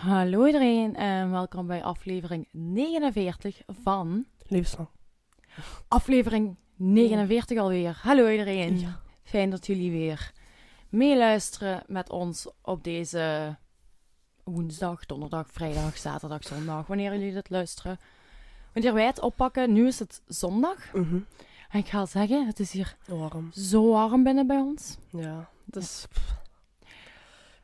[0.00, 4.24] Hallo iedereen en welkom bij aflevering 49 van...
[4.46, 4.88] Levenslang.
[5.88, 7.98] Aflevering 49 alweer.
[8.02, 8.78] Hallo iedereen.
[8.78, 9.00] Ja.
[9.22, 10.32] Fijn dat jullie weer
[10.88, 13.56] meeluisteren met ons op deze
[14.44, 16.86] woensdag, donderdag, vrijdag, zaterdag, zondag.
[16.86, 17.98] Wanneer jullie dit luisteren.
[18.72, 20.92] Wanneer wij het oppakken, nu is het zondag.
[20.92, 21.18] Mhm.
[21.70, 23.52] En ik ga zeggen, het is hier Warm.
[23.52, 24.96] zo warm binnen bij ons.
[25.10, 25.50] Ja.
[25.66, 26.39] Het is pff,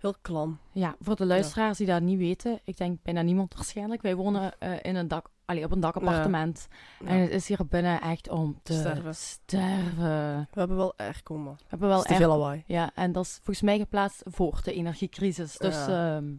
[0.07, 0.59] heel klam.
[0.73, 4.03] Ja, voor de luisteraars die dat niet weten, ik denk bijna niemand waarschijnlijk.
[4.03, 6.69] Wij wonen eh, in een dak, allee, op een dakappartement.
[7.01, 7.07] Ja.
[7.07, 9.15] En het is hier binnen echt om te Sterven.
[9.15, 10.49] sterven.
[10.53, 11.55] We hebben wel erg komen.
[11.59, 12.63] We hebben wel veel lawaai.
[12.67, 15.57] Ja, en dat is volgens mij geplaatst voor de energiecrisis.
[15.59, 16.17] Dus Ja.
[16.17, 16.33] ehm,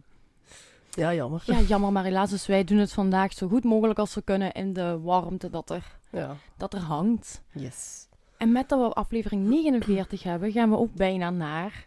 [0.90, 1.42] Ja, jammer.
[1.46, 2.30] ja, jammer maar helaas.
[2.30, 5.70] Dus wij doen het vandaag zo goed mogelijk als we kunnen in de warmte dat
[5.70, 6.36] er, Ja.
[6.56, 7.42] dat er hangt.
[7.52, 8.06] Yes.
[8.36, 11.86] En met dat we aflevering 49 hebben, gaan we ook bijna naar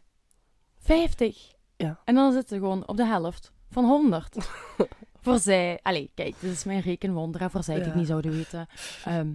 [0.80, 1.54] 50.
[1.82, 2.00] Ja.
[2.06, 4.38] En dan zitten we gewoon op de helft van 100.
[5.24, 8.68] voor zij, allee, kijk, dit is mijn rekenwonder, voor zij die het niet zouden weten.
[9.06, 9.32] Ehm,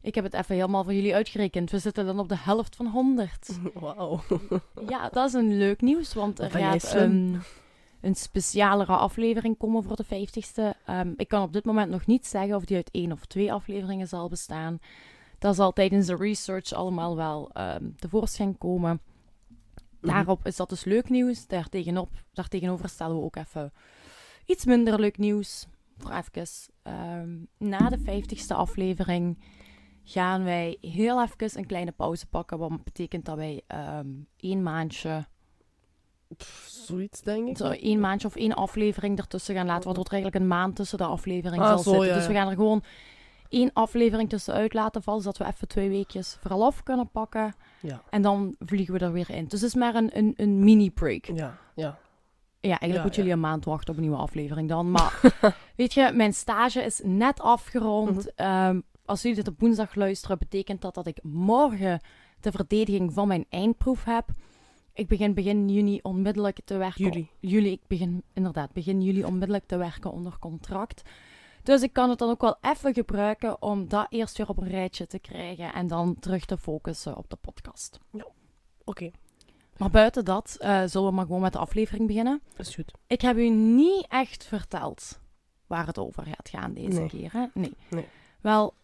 [0.00, 1.70] ik heb het even helemaal voor jullie uitgerekend.
[1.70, 3.58] We zitten dan op de helft van 100.
[3.74, 4.20] Wauw.
[4.88, 6.94] Ja, dat is een leuk nieuws, want er gaat
[8.00, 10.78] een specialere aflevering komen voor de 50ste.
[10.84, 13.52] Ehm, ik kan op dit moment nog niet zeggen of die uit één of twee
[13.52, 14.78] afleveringen zal bestaan.
[15.38, 19.00] Dat zal tijdens de research allemaal wel ehm tevoorschijn komen.
[20.00, 20.12] Mhm.
[20.12, 21.46] Daarop is dat dus leuk nieuws.
[21.46, 23.72] Daartegenop, daartegenover stellen we ook even
[24.46, 25.66] iets minder leuk nieuws.
[25.98, 26.68] Voor even.
[26.82, 29.38] Ehm, na de 50ste aflevering
[30.04, 32.58] gaan wij heel even een kleine pauze pakken.
[32.58, 35.26] Wat betekent dat wij ehm één maandje,
[36.36, 37.56] Pff, zoiets, denk ik.
[37.56, 39.84] zo één maandje of één aflevering ertussen gaan laten.
[39.84, 42.08] Waardoor er eigenlijk een maand tussen de afleveringen Ah, zal zo, zitten.
[42.08, 42.82] ja, Dus we gaan er gewoon
[43.50, 45.22] één aflevering tussenuit laten vallen.
[45.22, 47.54] Zodat we even twee weekjes verlof kunnen pakken.
[47.80, 48.02] Ja.
[48.10, 49.44] En dan vliegen we er weer in.
[49.44, 51.24] Dus het is maar een, een, een mini-break.
[51.24, 51.58] Ja.
[51.74, 51.98] Ja.
[52.60, 53.28] Ja, eigenlijk Ja, moeten ja.
[53.28, 54.90] jullie een maand wachten op een nieuwe aflevering dan.
[54.96, 55.20] Maar
[55.76, 58.16] weet je, mijn stage is net afgerond.
[58.16, 58.28] Mhm.
[58.34, 62.00] Ehm, als jullie dit op woensdag luisteren, betekent dat dat ik morgen
[62.40, 64.28] de verdediging van mijn eindproef heb.
[64.94, 67.04] Ik begin begin juni onmiddellijk te werken.
[67.04, 67.28] Juli.
[67.40, 71.02] Juli, ik begin inderdaad begin juli onmiddellijk te werken onder contract.
[71.62, 74.68] Dus ik kan het dan ook wel even gebruiken om dat eerst weer op een
[74.68, 77.98] rijtje te krijgen en dan terug te focussen op de podcast.
[78.84, 79.10] Oké.
[79.76, 82.40] Maar buiten dat, eh, zullen we maar gewoon met de aflevering beginnen.
[82.56, 82.92] Dat is goed.
[83.06, 85.20] Ik heb u niet echt verteld
[85.66, 87.08] waar het over gaat gaan deze Nee.
[87.08, 87.32] keer.
[87.32, 87.46] Hè?
[87.54, 87.72] Nee.
[87.90, 88.06] Nee.
[88.40, 88.74] Wel,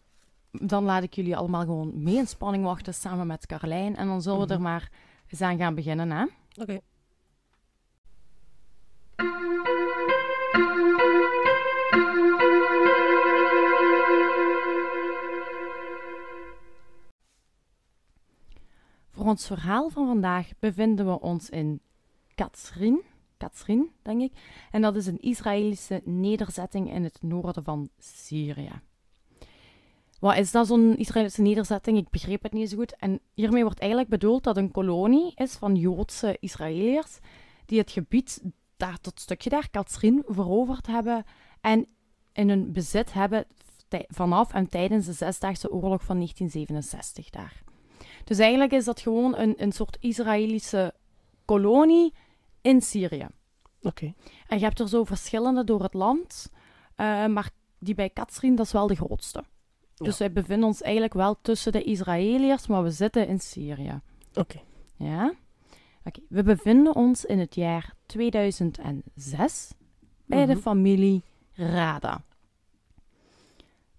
[0.50, 3.96] dan laat ik jullie allemaal gewoon mee in spanning wachten samen met Carlijn.
[3.96, 4.68] En dan zullen we er Mhm.
[4.68, 4.90] maar
[5.28, 6.10] eens aan gaan beginnen.
[6.10, 6.24] Hè?
[6.62, 6.80] Oké.
[19.16, 21.80] Voor ons verhaal van vandaag bevinden we ons in
[22.34, 23.02] Katsrin.
[23.36, 24.32] Katsrin, denk ik.
[24.70, 28.80] En dat is een Israëlische nederzetting in het noorden van Syrië.
[30.20, 31.98] Wat is dat, zo'n Israëlische nederzetting?
[31.98, 32.96] Ik begreep het niet zo goed.
[32.96, 37.18] En hiermee wordt eigenlijk bedoeld dat een kolonie is van Joodse Israëliërs
[37.66, 38.42] die het gebied,
[38.76, 41.24] daar, dat stukje daar, Katsrin, veroverd hebben
[41.60, 41.86] en
[42.32, 43.44] in hun bezit hebben
[44.08, 47.64] vanaf en tijdens de Zesdaagse Oorlog van 1967 daar.
[48.26, 50.94] Dus eigenlijk is dat gewoon een, een soort Israëlische
[51.44, 52.14] kolonie
[52.60, 53.26] in Syrië.
[53.82, 54.14] Oké.
[54.46, 56.50] En je hebt er zo verschillende door het land,
[56.94, 59.44] eh, maar die bij Katsrin, dat is wel de grootste.
[59.96, 64.00] Dus wij bevinden ons eigenlijk wel tussen de Israëliërs, maar we zitten in Syrië.
[64.34, 64.60] Oké.
[64.96, 65.34] Ja?
[66.04, 69.70] Oké, we bevinden ons in het jaar 2006
[70.24, 70.62] bij de Mhm.
[70.62, 71.22] familie
[71.52, 72.24] Rada.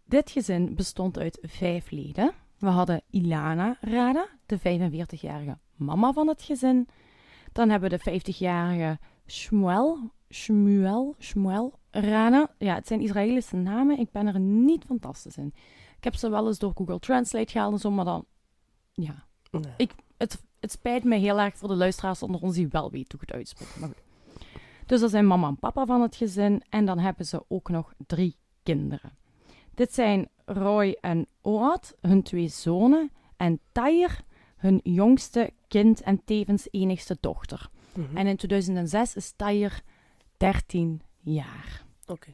[0.06, 2.32] Dit gezin bestond uit vijf leden.
[2.57, 6.88] We hadden Ilana Rada, de 45-jarige mama van het gezin.
[7.51, 10.00] Dan hebben we de 50-jarige Shmuel,
[10.31, 12.51] Shmuel, Shmuel Rada.
[12.57, 14.00] Ja, het zijn Israëlische namen.
[14.00, 15.53] Ik ben er niet fantastisch in.
[15.97, 18.25] Ik heb ze wel eens door Google Translate gehaald en zo, maar dan...
[18.94, 19.90] Ja, Nee.
[20.17, 23.22] het, het spijt me heel erg voor de luisteraars onder ons die wel weten hoe
[23.22, 23.75] ik het uitspreek.
[23.79, 23.97] Maar goed.
[24.85, 26.64] Dus dat zijn mama en papa van het gezin.
[26.70, 29.11] En dan hebben ze ook nog drie kinderen.
[29.78, 33.12] Dit zijn Roy en Oad, hun twee zonen.
[33.35, 34.20] En Tair,
[34.56, 37.70] hun jongste kind en tevens enigste dochter.
[37.94, 38.18] Mhm.
[38.18, 39.82] En in 2006 is Tair
[40.38, 41.85] 13 jaar.
[42.06, 42.34] Oké.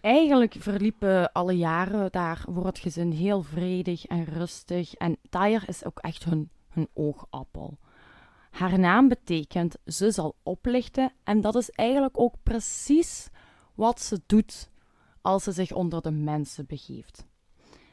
[0.00, 4.94] Eigenlijk verliepen alle jaren daar voor het gezin heel vredig en rustig.
[4.94, 7.78] En Tyre is ook echt hun, hun oogappel.
[8.50, 11.12] Haar naam betekent ze zal oplichten.
[11.24, 13.28] En dat is eigenlijk ook precies
[13.74, 14.70] wat ze doet
[15.22, 17.26] als ze zich onder de mensen begeeft.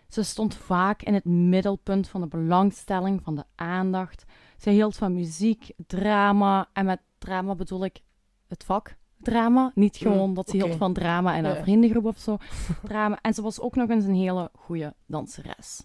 [0.09, 4.23] Ze stond vaak in het middelpunt van de belangstelling, van de aandacht.
[4.57, 8.01] Ze hield van muziek, drama en met drama bedoel ik
[8.47, 9.71] het vak, drama.
[9.75, 12.37] Niet Mm, gewoon dat ze hield van drama en haar vriendengroep of zo.
[12.83, 13.19] drama.
[13.21, 15.83] En ze was ook nog eens een hele goede danseres.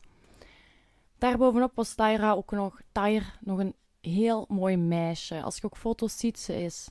[1.18, 5.42] Daarbovenop was Tyra ook nog, Tyr nog een heel mooi meisje.
[5.42, 6.88] Als je ook foto's ziet, ze is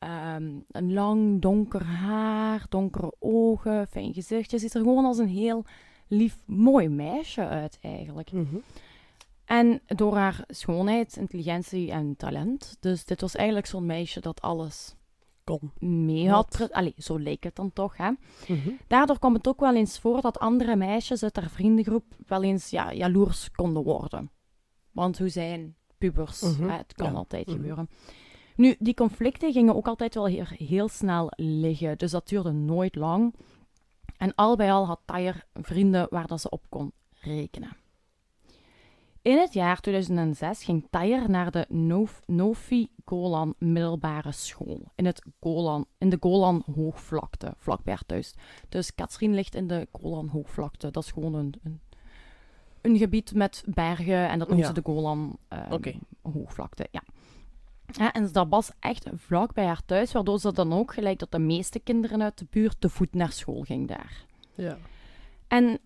[0.00, 4.50] ehm, een lang donker haar, donkere ogen, fijn gezicht.
[4.50, 5.64] Je ziet er gewoon als een heel
[6.08, 8.32] lief, mooi meisje uit eigenlijk.
[8.32, 8.56] Mhm.
[9.44, 12.76] En door haar schoonheid, intelligentie en talent.
[12.80, 14.96] Dus dit was eigenlijk zo'n meisje dat alles
[15.44, 15.72] Kom.
[15.78, 16.68] mee had.
[16.70, 18.10] Allee, zo leek het dan toch, hè.
[18.48, 18.70] Mhm.
[18.86, 22.70] Daardoor kwam het ook wel eens voor dat andere meisjes uit haar vriendengroep wel eens
[22.70, 24.30] ja, jaloers konden worden.
[24.90, 26.40] Want hoe zijn pubers?
[26.40, 27.88] Mhm, hè, het kan ja, altijd gebeuren.
[28.60, 31.98] Nu, die conflicten gingen ook altijd wel heel, heel snel liggen.
[31.98, 33.34] Dus dat duurde nooit lang.
[34.16, 37.76] En al bij al had Tyre vrienden waar dat ze op kon rekenen.
[39.22, 41.66] In het jaar 2006 ging Tyre naar de
[42.26, 44.82] Nofi Golan middelbare school.
[44.94, 48.34] In, het Golan, in de Golan hoogvlakte, vlakbij haar thuis.
[48.68, 50.90] Dus Katsrin ligt in de Golan hoogvlakte.
[50.90, 51.80] Dat is gewoon een, een,
[52.80, 54.74] een gebied met bergen en dat noemen Ja.
[54.74, 55.92] ze de Golan ehm,
[56.22, 56.88] hoogvlakte.
[56.90, 57.02] Ja.
[57.96, 61.30] Ja, en dat was echt vlak bij haar thuis, waardoor ze dan ook gelijk dat
[61.30, 64.24] de meeste kinderen uit de buurt te voet naar school ging daar.
[64.54, 64.78] Ja.
[65.48, 65.78] En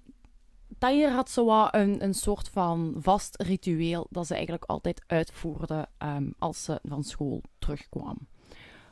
[0.79, 5.89] Tyre had zo wat een, een soort van vast ritueel dat ze eigenlijk altijd uitvoerde
[5.99, 8.17] ehm, als ze van school terugkwam.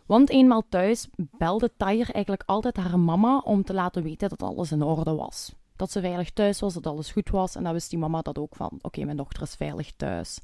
[0.07, 4.73] Want eenmaal thuis belde Tyre eigenlijk altijd haar mama om te laten weten dat alles
[4.73, 5.55] in orde was.
[5.77, 7.55] Dat ze veilig thuis was, dat alles goed was.
[7.55, 10.39] En dan wist die mama dat ook van, oké, mijn dochter is veilig thuis.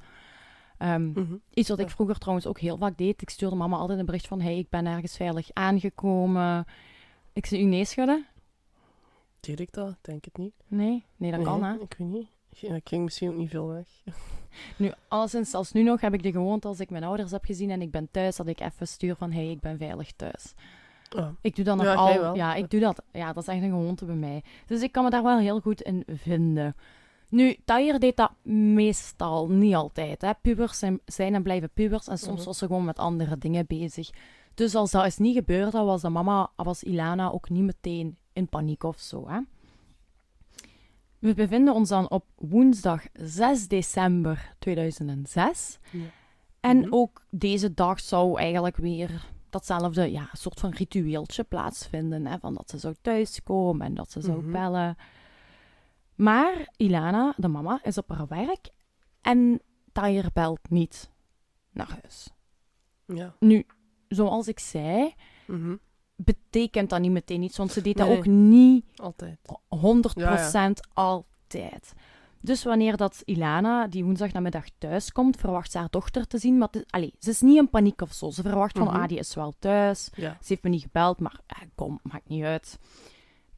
[0.79, 1.37] Mhm.
[1.55, 3.23] Iets wat ik vroeger trouwens ook heel vaak deed.
[3.23, 6.65] Ik stuurde mama altijd een bericht van, hey, ik ben ergens veilig aangekomen.
[7.33, 8.27] Ik zie u nee schudden.
[9.41, 9.97] Deed ik dat?
[10.01, 10.55] Denk het niet.
[10.67, 11.05] Nee?
[11.17, 11.75] Nee, dat kan, hè.
[11.75, 12.29] Ik weet niet.
[12.61, 13.87] Ik ging misschien ook niet veel weg.
[14.77, 17.71] Nu, alleszins als nu nog heb ik de gewoonte als ik mijn ouders heb gezien
[17.71, 20.55] en ik ben thuis, dat ik even stuur van, hey, ik ben veilig thuis.
[21.17, 21.29] Ah.
[21.41, 22.35] Ik doe dat nog Ja, al.
[22.35, 23.03] Ja, ik doe dat.
[23.13, 24.43] Ja, dat is echt een gewoonte bij mij.
[24.67, 26.75] Dus ik kan me daar wel heel goed in vinden.
[27.29, 30.21] Nu, Tyre deed dat meestal, niet altijd.
[30.23, 30.31] Hè.
[30.43, 32.45] Pubers zijn, zijn en blijven pubers en soms Mhm.
[32.47, 34.11] was ze gewoon met andere dingen bezig.
[34.55, 38.17] Dus als dat is niet gebeurd, dan was de mama, was Ilana ook niet meteen
[38.33, 39.29] in paniek of zo.
[39.29, 39.41] Hè.
[41.19, 45.79] We bevinden ons dan op woensdag 6 december 2006.
[45.91, 46.01] Ja.
[46.61, 46.87] En Mhm.
[46.95, 52.27] ook deze dag zou eigenlijk weer datzelfde ja, soort van ritueeltje plaatsvinden.
[52.27, 54.53] Hè, van dat ze zou thuiskomen en dat ze zou Mhm.
[54.53, 54.97] bellen.
[56.19, 58.69] Maar Ilana, de mama, is op haar werk
[59.21, 59.61] en
[59.93, 61.11] Tyre belt niet
[61.73, 62.29] naar huis.
[63.07, 63.35] Ja.
[63.41, 63.67] Nu,
[64.09, 65.15] zoals ik zei,
[65.47, 65.77] Mhm.
[66.17, 69.39] betekent dat niet meteen iets, want ze deed dat ook niet Altijd.
[69.69, 71.93] 100% altijd.
[72.41, 76.59] Dus wanneer dat Ilana die woensdag namiddag thuis komt, verwacht ze haar dochter te zien.
[76.59, 78.31] Maar het is- allee, ze is niet in paniek of zo.
[78.31, 78.97] Ze verwacht van, Mhm.
[78.97, 80.11] ah, die is wel thuis.
[80.15, 80.31] Ja.
[80.41, 82.79] Ze heeft me niet gebeld, maar eh, kom, maakt niet uit.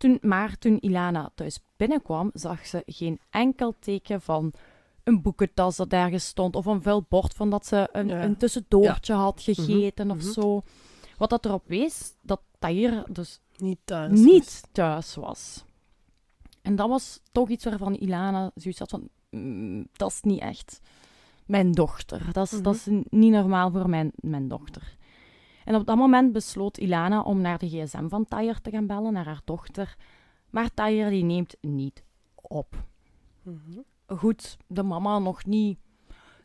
[0.01, 4.53] Toen, maar toen Ilana thuis binnenkwam, zag ze geen enkel teken van
[5.05, 6.57] een boekentas dat ergens stond.
[6.57, 8.23] Of een vuil bord van dat ze een, Ja.
[8.23, 10.27] een tussendoortje had gegeten of mhm.
[10.33, 10.63] zo.
[11.17, 14.21] Wat dat erop wees dat Tahir dus Niet thuis.
[14.21, 15.65] niet thuis was.
[16.63, 19.09] En dat was toch iets waarvan Ilana zoiets had van...
[19.31, 20.81] "Mm, dat is niet echt
[21.47, 22.33] mijn dochter.
[22.33, 22.63] Dat is, Mhm.
[22.63, 24.97] dat is n- niet normaal voor mijn, mijn dochter.
[25.71, 29.13] En op dat moment besloot Ilana om naar de gsm van Tyre te gaan bellen,
[29.13, 29.97] naar haar dochter.
[30.51, 32.03] Maar Tyre die neemt niet
[32.35, 32.85] op.
[33.43, 33.79] Mhm.
[34.07, 35.79] Goed, de mama nog niet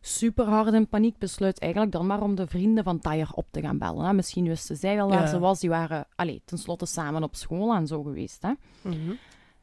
[0.02, 3.62] super hard in paniek besluit eigenlijk dan maar om de vrienden van Tyre op te
[3.62, 4.06] gaan bellen.
[4.06, 4.14] Hè.
[4.14, 5.28] Misschien wisten zij wel waar Ja.
[5.28, 5.60] ze was.
[5.60, 8.42] Die waren allee, tenslotte samen op school en zo geweest.
[8.42, 8.52] Hè.
[8.82, 9.12] Mhm.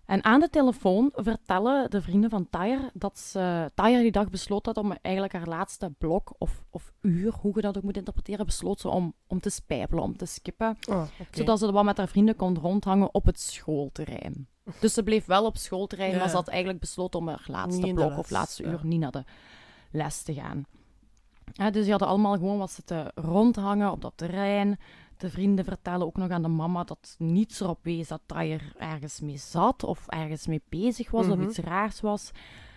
[0.07, 4.67] En aan de telefoon vertellen de vrienden van Tyre dat ze Tyre die dag besloot
[4.67, 8.47] had om eigenlijk haar laatste blok of, of uur, hoe je dat ook moet interpreteren,
[8.47, 10.77] besloot ze om, om te spijbelen, om te skippen.
[10.89, 11.05] Ah.
[11.31, 14.47] Zodat ze wat met haar vrienden kon rondhangen op het schoolterrein.
[14.81, 16.19] Dus ze bleef wel op schoolterrein, Ja.
[16.19, 18.71] maar ze had eigenlijk besloten om haar laatste blok les, of laatste ja.
[18.71, 19.25] uur niet naar de
[19.91, 20.67] les te gaan.
[21.53, 24.79] Ja, dus die hadden allemaal gewoon wat zitten rondhangen op dat terrein.
[25.23, 29.21] De vrienden vertellen ook nog aan de mama dat niets erop wees dat Tyre ergens
[29.21, 31.41] mee zat of ergens mee bezig was Mhm.
[31.41, 32.31] of iets raars was.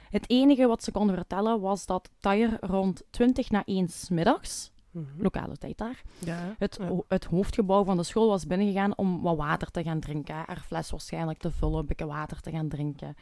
[0.09, 4.71] Het enige wat ze konden vertellen was dat Tyre rond 20 na 1 's middags,
[4.91, 5.05] Mhm.
[5.21, 6.55] lokale tijd daar, Ja.
[6.57, 6.91] het, ja.
[7.07, 10.35] het hoofdgebouw van de school was binnengegaan om wat water te gaan drinken.
[10.35, 13.15] Haar fles waarschijnlijk te vullen, een beetje water te gaan drinken.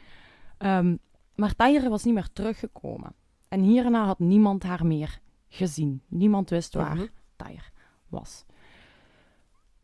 [0.58, 0.96] Ehm,
[1.34, 3.12] maar Tyre was niet meer teruggekomen.
[3.48, 6.02] En hierna had niemand haar meer gezien.
[6.08, 7.06] Niemand wist waar Mhm.
[7.36, 7.62] Tyre
[8.08, 8.44] was.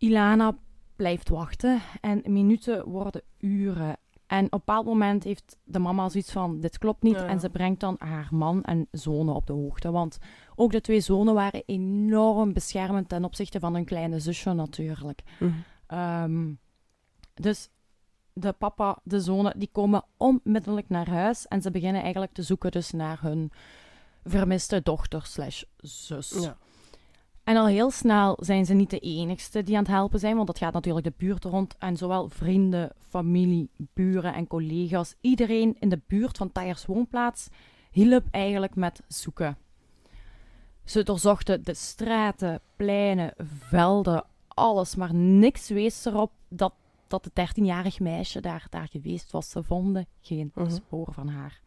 [0.00, 0.56] Ilana
[0.96, 3.96] blijft wachten en minuten worden uren.
[4.26, 7.14] En op een bepaald moment heeft de mama zoiets van, dit klopt niet.
[7.14, 7.28] Ja, ja.
[7.28, 9.90] En ze brengt dan haar man en zonen op de hoogte.
[9.90, 10.18] Want
[10.54, 15.22] ook de twee zonen waren enorm beschermend ten opzichte van hun kleine zusje natuurlijk.
[15.38, 15.52] Mhm.
[15.86, 16.52] Ehm,
[17.34, 17.68] dus
[18.32, 21.46] de papa, de zonen, die komen onmiddellijk naar huis.
[21.46, 23.50] En ze beginnen eigenlijk te zoeken dus naar hun
[24.24, 26.30] vermiste dochter slash zus.
[26.40, 26.56] Ja.
[27.50, 30.46] En al heel snel zijn ze niet de enigste die aan het helpen zijn, want
[30.46, 31.76] dat gaat natuurlijk de buurt rond.
[31.78, 37.48] En zowel vrienden, familie, buren en collega's, iedereen in de buurt van Tyers woonplaats,
[37.90, 39.56] hielp eigenlijk met zoeken.
[40.84, 43.34] Ze doorzochten de straten, pleinen,
[43.68, 46.72] velden, alles, maar niks wees erop dat,
[47.06, 49.50] dat het 13-jarig meisje daar, daar geweest was.
[49.50, 50.70] Ze vonden geen Mhm.
[50.70, 51.60] spoor van haar.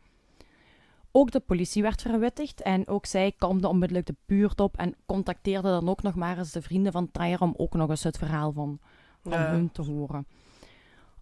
[1.15, 5.69] Ook de politie werd verwittigd en ook zij kamde onmiddellijk de buurt op en contacteerde
[5.69, 8.51] dan ook nog maar eens de vrienden van Tyre om ook nog eens het verhaal
[8.51, 8.79] van,
[9.23, 9.49] van Ja.
[9.49, 10.25] hun te horen.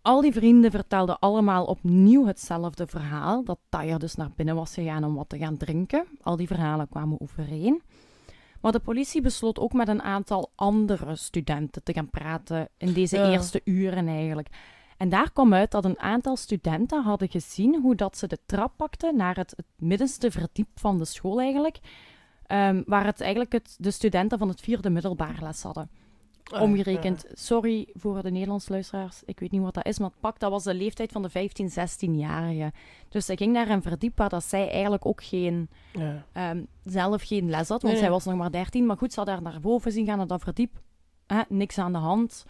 [0.02, 5.04] Al die vrienden vertelden allemaal opnieuw hetzelfde verhaal, dat Tyre dus naar binnen was gegaan
[5.04, 6.06] om wat te gaan drinken.
[6.22, 7.82] Al die verhalen kwamen overeen.
[8.62, 13.18] Maar de politie besloot ook met een aantal andere studenten te gaan praten in deze
[13.18, 13.32] Ja.
[13.32, 14.48] eerste uren eigenlijk.
[15.02, 18.74] En daar kwam uit dat een aantal studenten hadden gezien hoe dat ze de trap
[18.76, 21.80] pakten naar het, het middenste verdiep van de school eigenlijk,
[22.46, 25.90] ehm, waar het eigenlijk het, de studenten van het vierde middelbaar les hadden.
[26.44, 30.20] Ah, Omgerekend, sorry voor de Nederlands luisteraars, ik weet niet wat dat is, maar het
[30.20, 32.72] pak, dat was de leeftijd van de 15, 16-jarigen.
[33.10, 36.26] Dus zij ging naar een verdiep waar dat zij eigenlijk ook geen, Ja.
[36.32, 38.10] Ehm, zelf geen les had, want Nee, zij nee.
[38.12, 38.86] was nog maar 13.
[38.86, 40.82] Maar goed, ze had daar naar boven zien gaan, naar dat verdiep.
[41.48, 42.46] Niks aan de hand.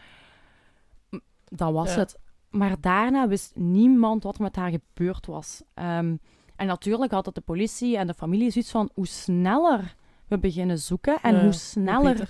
[1.46, 2.00] Dat was Ja.
[2.00, 2.18] het.
[2.52, 5.62] Maar daarna wist niemand wat er met haar gebeurd was.
[5.74, 6.16] Ehm,
[6.56, 9.96] en natuurlijk had het de politie en de familie zoiets van hoe sneller
[10.28, 12.30] we beginnen zoeken en hoe sneller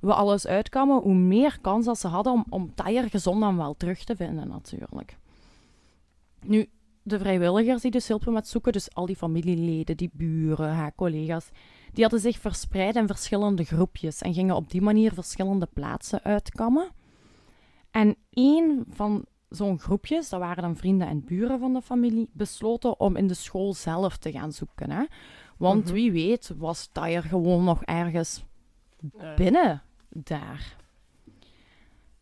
[0.00, 3.74] we alles uitkwamen, hoe meer kans dat ze hadden om, om Tyre gezond dan wel
[3.76, 5.18] terug te vinden, natuurlijk.
[6.40, 6.68] Nu,
[7.02, 11.48] de vrijwilligers die dus hielpen met zoeken, dus al die familieleden, die buren, haar collega's,
[11.92, 16.88] die hadden zich verspreid in verschillende groepjes en gingen op die manier verschillende plaatsen uitkammen.
[17.90, 23.00] En één van zo'n groepjes, dat waren dan vrienden en buren van de familie, besloten
[23.00, 24.90] om in de school zelf te gaan zoeken.
[24.90, 25.04] Hè?
[25.56, 25.92] Want Mhm.
[25.92, 28.44] wie weet was Tyre gewoon nog ergens
[29.18, 29.34] Ja.
[29.34, 30.76] binnen daar.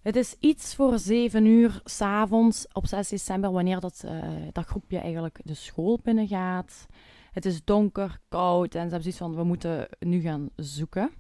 [0.03, 4.99] Het is iets voor zeven uur s'avonds op 6 december, wanneer dat, eh, dat groepje
[4.99, 6.87] eigenlijk de school binnengaat.
[7.33, 11.11] Het is donker, koud en ze hebben zoiets van, we moeten nu gaan zoeken.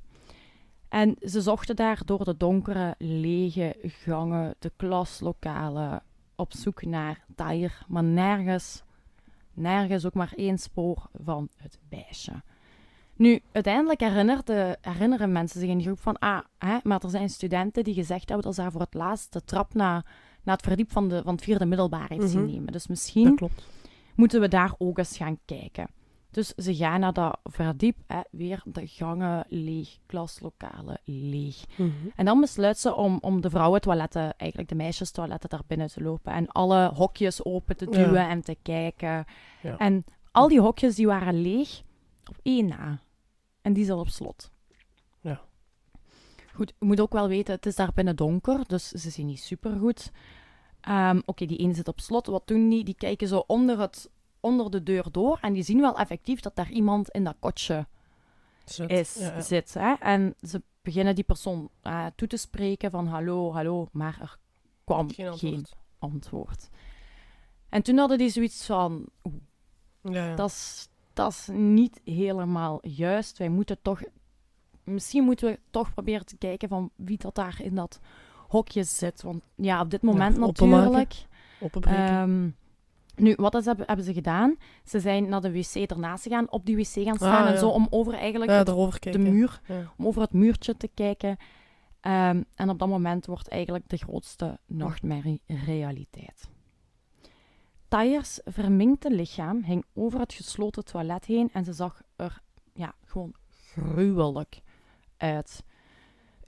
[0.89, 6.03] En ze zochten daar door de donkere, lege gangen, de klaslokalen,
[6.37, 8.83] op zoek naar Tyre, maar nergens,
[9.55, 12.43] nergens ook maar één spoor van het meisje.
[13.17, 14.01] Nu, uiteindelijk
[14.81, 18.29] herinneren mensen zich in die groep van, ah, hè, maar er zijn studenten die gezegd
[18.29, 20.05] hebben dat ze haar voor het laatst de trap naar,
[20.43, 22.51] naar het verdiep van, de, van het vierde middelbaar heeft zien Mhm.
[22.53, 22.73] nemen.
[22.73, 23.67] Dus Dat misschien klopt.
[24.15, 25.89] moeten we daar ook eens gaan kijken.
[26.31, 31.65] Dus ze gaan naar dat verdiep, hè, weer de gangen leeg, klaslokalen leeg.
[31.77, 31.91] Mhm.
[32.17, 36.33] En dan besluit ze om, om de vrouwentoiletten, eigenlijk de meisjestoiletten, daar binnen te lopen.
[36.33, 37.91] En alle hokjes open te Ja.
[37.91, 39.25] duwen en te kijken.
[39.63, 39.77] Ja.
[39.79, 41.83] En al die hokjes die waren leeg
[42.31, 42.99] op één na.
[43.63, 44.51] En die zat op slot.
[45.21, 45.41] Ja.
[46.55, 49.41] Goed, je moet ook wel weten, het is daar binnen donker, dus ze zien niet
[49.43, 50.11] supergoed.
[50.81, 52.27] Ehm Oké, die ene zit op slot.
[52.27, 52.85] Wat doen die?
[52.85, 56.57] Die kijken zo onder, het, onder de deur door en die zien wel effectief dat
[56.57, 57.87] daar iemand in dat kotje
[58.65, 58.91] Zit.
[58.91, 59.75] is, Ja, zit.
[59.75, 59.93] Hè?
[59.93, 64.39] En ze beginnen die persoon eh, toe te spreken van hallo, hallo, maar er
[64.85, 65.67] kwam Geen geen
[65.99, 66.69] antwoord.
[67.69, 69.35] En toen hadden die zoiets van, oeh,
[70.03, 70.35] Ja, ja.
[70.35, 73.39] dat is, dat is niet helemaal juist.
[73.39, 74.03] Wij moeten toch,
[74.85, 78.01] misschien moeten we toch proberen te kijken van wie dat daar in dat
[78.49, 79.23] hokje zit.
[79.23, 81.27] Want ja, op dit moment natuurlijk.
[81.61, 82.07] Openbreken.
[82.07, 82.49] Ehm,
[83.19, 84.57] nu, wat is, hebben, hebben ze gedaan?
[84.85, 87.59] Ze zijn naar de wc ernaast gegaan, op die wc gaan staan Ah, en ja.
[87.59, 88.67] zo om over eigenlijk ja, het-
[89.13, 89.93] de muur, Ja.
[89.97, 91.37] om over het muurtje te kijken.
[92.01, 96.49] Ehm, en op dat moment wordt eigenlijk de grootste nachtmerrie realiteit.
[97.89, 102.41] Tyers verminkte lichaam hing over het gesloten toilet heen en ze zag er
[102.75, 103.35] ja, gewoon
[103.73, 104.61] gruwelijk
[105.17, 105.63] uit.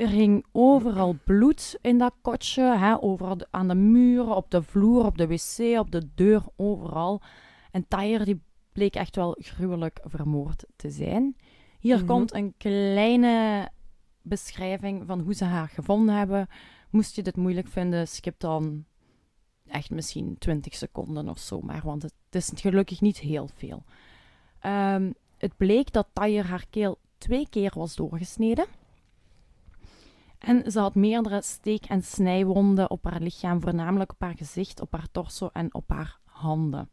[0.00, 4.62] Er hing overal bloed in dat kotje, hè, overal de- aan de muren, op de
[4.62, 7.20] vloer, op de wc, op de deur, overal.
[7.70, 8.42] En Tyre die
[8.72, 11.36] bleek echt wel gruwelijk vermoord te zijn.
[11.78, 12.06] Hier Mhm.
[12.06, 13.68] komt een kleine
[14.22, 16.48] beschrijving van hoe ze haar gevonden hebben.
[16.90, 18.84] Moest je dit moeilijk vinden, skip dan
[19.66, 23.84] echt misschien 20 seconden of zo maar, want het is gelukkig niet heel veel.
[24.60, 28.64] Ehm, het bleek dat Tyre haar keel twee keer was doorgesneden.
[30.40, 34.92] En ze had meerdere steek- en snijwonden op haar lichaam, voornamelijk op haar gezicht, op
[34.92, 36.88] haar torso en op haar handen.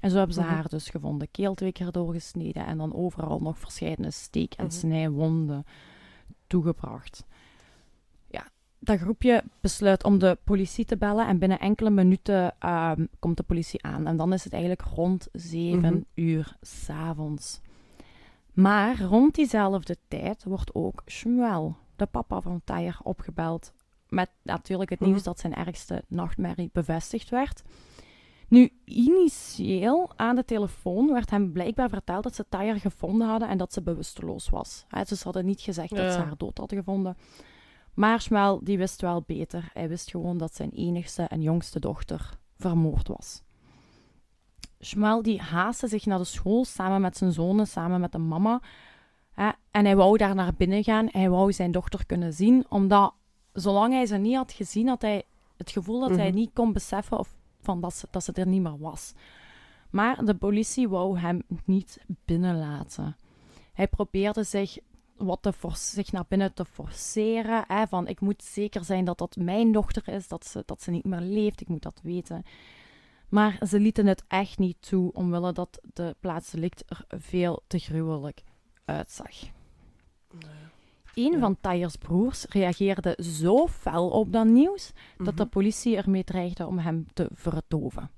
[0.00, 0.50] En zo hebben ze Mhm.
[0.50, 4.74] haar dus gevonden, keel twee keer doorgesneden en dan overal nog verschillende steek- en Mhm.
[4.74, 5.64] snijwonden
[6.46, 7.24] toegebracht.
[8.26, 13.36] Ja, dat groepje besluit om de politie te bellen en binnen enkele minuten ehm, komt
[13.36, 14.06] de politie aan.
[14.06, 16.02] En dan is het eigenlijk rond zeven Mhm.
[16.14, 17.60] uur s'avonds.
[18.52, 23.72] Maar rond diezelfde tijd wordt ook Shmuel, de papa van Tyre, opgebeld.
[24.08, 25.08] Met natuurlijk het Mhm.
[25.08, 27.62] nieuws dat zijn ergste nachtmerrie bevestigd werd.
[28.48, 33.58] Nu, initieel aan de telefoon werd hem blijkbaar verteld dat ze Tyre gevonden hadden en
[33.58, 34.84] dat ze bewusteloos was.
[35.08, 37.16] Dus ze hadden niet gezegd dat ze haar dood hadden gevonden.
[37.94, 39.70] Maar Shmuel, die wist wel beter.
[39.72, 43.42] Hij wist gewoon dat zijn enigste en jongste dochter vermoord was.
[44.80, 48.60] Shmuel die haastte zich naar de school samen met zijn zonen, samen met de mama.
[49.70, 51.08] En hij wou daar naar binnen gaan.
[51.10, 53.14] Hij wou zijn dochter kunnen zien, omdat
[53.52, 55.22] zolang hij ze niet had gezien, had hij
[55.56, 56.34] het gevoel dat hij Mhm.
[56.34, 59.12] niet kon beseffen of van dat, ze, dat ze er niet meer was.
[59.90, 63.16] Maar de politie wou hem niet binnenlaten.
[63.72, 64.78] Hij probeerde zich,
[65.16, 67.64] wat te zich naar binnen te forceren.
[67.66, 70.90] Hè, van ik moet zeker zijn dat dat mijn dochter is, dat ze, dat ze
[70.90, 72.42] niet meer leeft, ik moet dat weten.
[73.28, 78.42] Maar ze lieten het echt niet toe, omwille dat de plaatsdelict er veel te gruwelijk
[78.90, 79.30] uitzag.
[81.14, 81.38] Een Ja.
[81.38, 85.48] van Tyers broers reageerde zo fel op dat nieuws dat de Mhm.
[85.52, 88.10] politie ermee dreigde om hem te verdoven.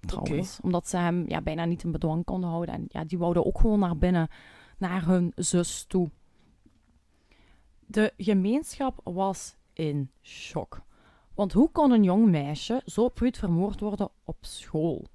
[0.00, 2.74] Trouwens, omdat ze hem ja, bijna niet in bedwang konden houden.
[2.74, 4.28] En ja, die wouden ook gewoon naar binnen,
[4.78, 6.10] naar hun zus toe.
[7.86, 10.82] De gemeenschap was in shock.
[11.34, 15.06] Want hoe kon een jong meisje zo bruut vermoord worden op school?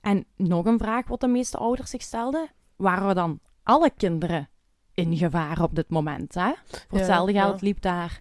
[0.00, 2.50] En nog een vraag wat de meeste ouders zich stelden.
[2.76, 4.48] Waren we dan alle kinderen
[4.94, 6.34] in gevaar op dit moment?
[6.34, 6.52] Hè?
[6.88, 7.44] Voor hetzelfde ja.
[7.44, 8.20] geld liep daar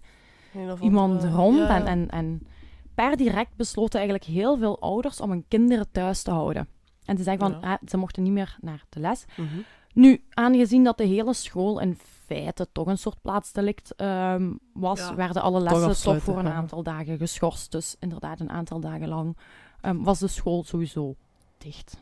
[0.81, 1.57] iemand rond.
[1.57, 1.75] ja.
[1.75, 2.47] En, en, en
[2.95, 6.67] per direct besloten eigenlijk heel veel ouders om hun kinderen thuis te houden.
[7.05, 7.73] En te zeggen van, Ja.
[7.73, 9.25] ah, ze mochten niet meer naar de les.
[9.35, 9.47] Mhm.
[9.93, 15.15] Nu, aangezien dat de hele school in feite toch een soort plaatsdelict ehm, was, Ja.
[15.15, 17.71] werden alle lessen toch, voor een aantal dagen geschorst.
[17.71, 19.38] Dus inderdaad, een aantal dagen lang
[19.82, 21.15] ehm, was de school sowieso
[21.58, 22.01] dicht.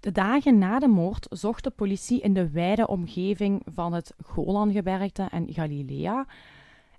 [0.00, 5.28] De dagen na de moord zocht de politie in de wijde omgeving van het Golangebergte
[5.30, 6.26] en Galilea.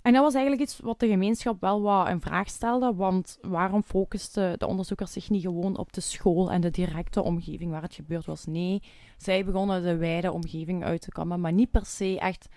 [0.02, 3.82] En dat was eigenlijk iets wat de gemeenschap wel wat in vraag stelde, want waarom
[3.82, 7.94] focusten de onderzoekers zich niet gewoon op de school en de directe omgeving waar het
[7.94, 8.44] gebeurd was?
[8.46, 8.82] Nee,
[9.16, 12.48] zij begonnen de wijde omgeving uit te kammen, maar niet per se echt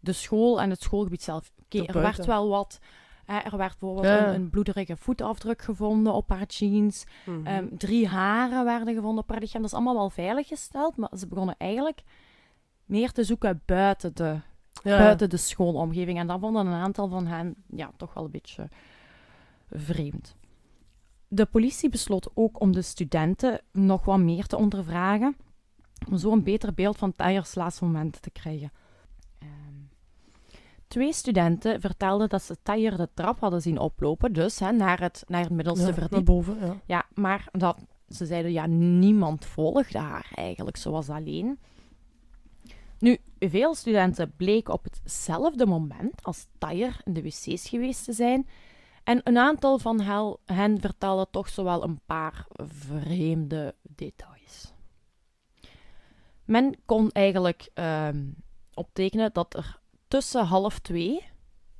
[0.00, 1.52] de school en het schoolgebied zelf.
[1.64, 2.78] Oké, er werd wel wat.
[3.40, 4.28] Er werd bijvoorbeeld Ja.
[4.28, 7.04] een, een bloederige voetafdruk gevonden op haar jeans.
[7.26, 7.46] Mhm.
[7.46, 9.60] Ehm, drie haren werden gevonden op haar lichaam.
[9.62, 12.02] Dat is allemaal wel veiliggesteld, maar ze begonnen eigenlijk
[12.84, 14.40] meer te zoeken buiten de,
[14.82, 14.98] ja.
[14.98, 16.18] buiten de schoolomgeving.
[16.18, 18.68] En dat vonden een aantal van hen ja, toch wel een beetje
[19.70, 20.36] vreemd.
[21.28, 25.36] De politie besloot ook om de studenten nog wat meer te ondervragen,
[26.08, 28.72] om zo een beter beeld van Tyers laatste momenten te krijgen.
[30.92, 35.24] Twee studenten vertelden dat ze Tyre de trap hadden zien oplopen, dus hè, naar, het,
[35.26, 36.10] naar het middelste Ja, verdiep.
[36.10, 36.76] naar boven, ja.
[36.86, 37.78] Ja, maar dat,
[38.08, 40.76] ze zeiden ja, niemand volgde haar eigenlijk.
[40.76, 41.58] Ze was alleen.
[42.98, 48.48] Nu, veel studenten bleken op hetzelfde moment als Tyre in de wc's geweest te zijn.
[49.04, 50.00] En een aantal van
[50.44, 54.72] hen vertelden toch zowel een paar vreemde details.
[56.44, 58.24] Men kon eigenlijk ehm,
[58.74, 59.80] optekenen dat er
[60.12, 61.30] tussen half twee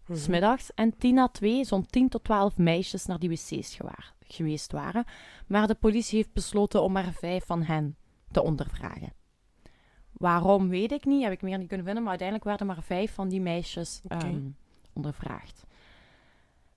[0.06, 0.18] Mhm.
[0.18, 4.72] Smiddags en 10 na 2 zo'n 10 tot 12 meisjes naar die wc's gewaar- geweest
[4.72, 5.04] waren.
[5.46, 7.96] Maar de politie heeft besloten om maar vijf van hen
[8.30, 9.12] te ondervragen.
[10.12, 13.14] Waarom weet ik niet, heb ik meer niet kunnen vinden, maar uiteindelijk werden maar vijf
[13.14, 14.40] van die meisjes ehm,
[14.92, 15.64] ondervraagd.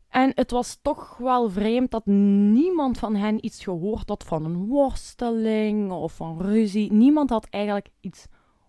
[0.10, 4.66] En het was toch wel vreemd dat niemand van hen iets gehoord had van een
[4.66, 6.92] worsteling of van ruzie.
[6.94, 8.26] Niemand had eigenlijk iets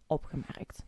[0.07, 0.85] opgemerkt.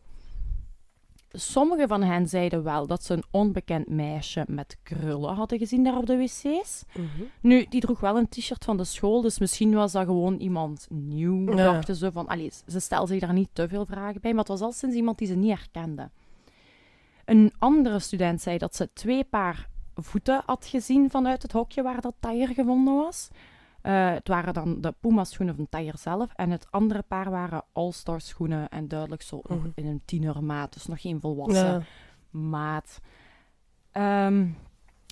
[1.32, 5.96] Sommigen van hen zeiden wel dat ze een onbekend meisje met krullen hadden gezien daar
[5.96, 6.84] op de wc's.
[6.94, 7.06] Mhm.
[7.40, 10.86] Nu, die droeg wel een t-shirt van de school, dus misschien was dat gewoon iemand
[10.90, 11.72] nieuw, Ja.
[11.72, 12.26] dachten ze van.
[12.26, 14.96] Allee, ze stelden zich daar niet te veel vragen bij, maar het was al sinds
[14.96, 16.10] iemand die ze niet herkende.
[17.24, 22.00] Een andere student zei dat ze twee paar voeten had gezien vanuit het hokje waar
[22.00, 23.28] dat Tyre gevonden was.
[23.88, 26.32] Eh, het waren dan de Puma-schoenen van Tyre zelf.
[26.34, 28.68] En het andere paar waren All-Star schoenen.
[28.68, 29.68] En duidelijk zo nog Mhm.
[29.74, 30.72] in een tienermaat.
[30.72, 31.82] Dus nog geen volwassen Ja.
[32.30, 33.00] maat.
[33.92, 34.46] Ehm,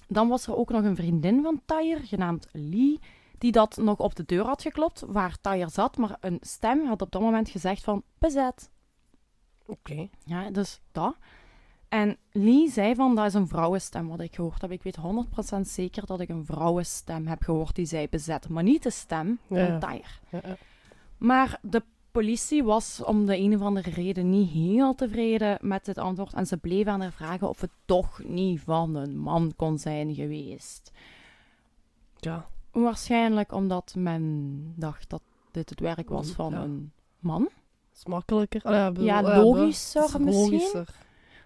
[0.09, 2.99] dan was er ook nog een vriendin van Tyre, genaamd Lee,
[3.39, 7.03] die dat nog op de deur had geklopt, waar Tyre zat, maar een stem had
[7.03, 8.71] op dat moment gezegd van, bezet.
[9.67, 10.09] Oké.
[10.25, 11.17] Ja, dus dat.
[11.89, 14.71] En Lee zei van, dat is een vrouwenstem wat ik gehoord heb.
[14.71, 14.97] Ik weet
[15.57, 18.49] 100% zeker dat ik een vrouwenstem heb gehoord die zij bezet.
[18.49, 19.79] Maar niet de stem van Ja, ja.
[19.79, 20.03] Tyre.
[20.31, 20.57] Ja, ja.
[21.19, 25.99] Maar de politie was om de een of andere reden niet heel tevreden met het
[25.99, 26.33] antwoord.
[26.33, 30.15] En ze bleven aan haar vragen of het toch niet van een man kon zijn
[30.15, 30.93] geweest.
[32.17, 32.47] Ja.
[32.71, 36.63] Waarschijnlijk omdat men dacht dat dit het werk was van Ja.
[36.63, 37.49] een man.
[37.95, 38.73] is makkelijker.
[38.73, 40.51] Ja, bedoel, Ja, ja, logischer misschien.
[40.53, 40.89] logischer,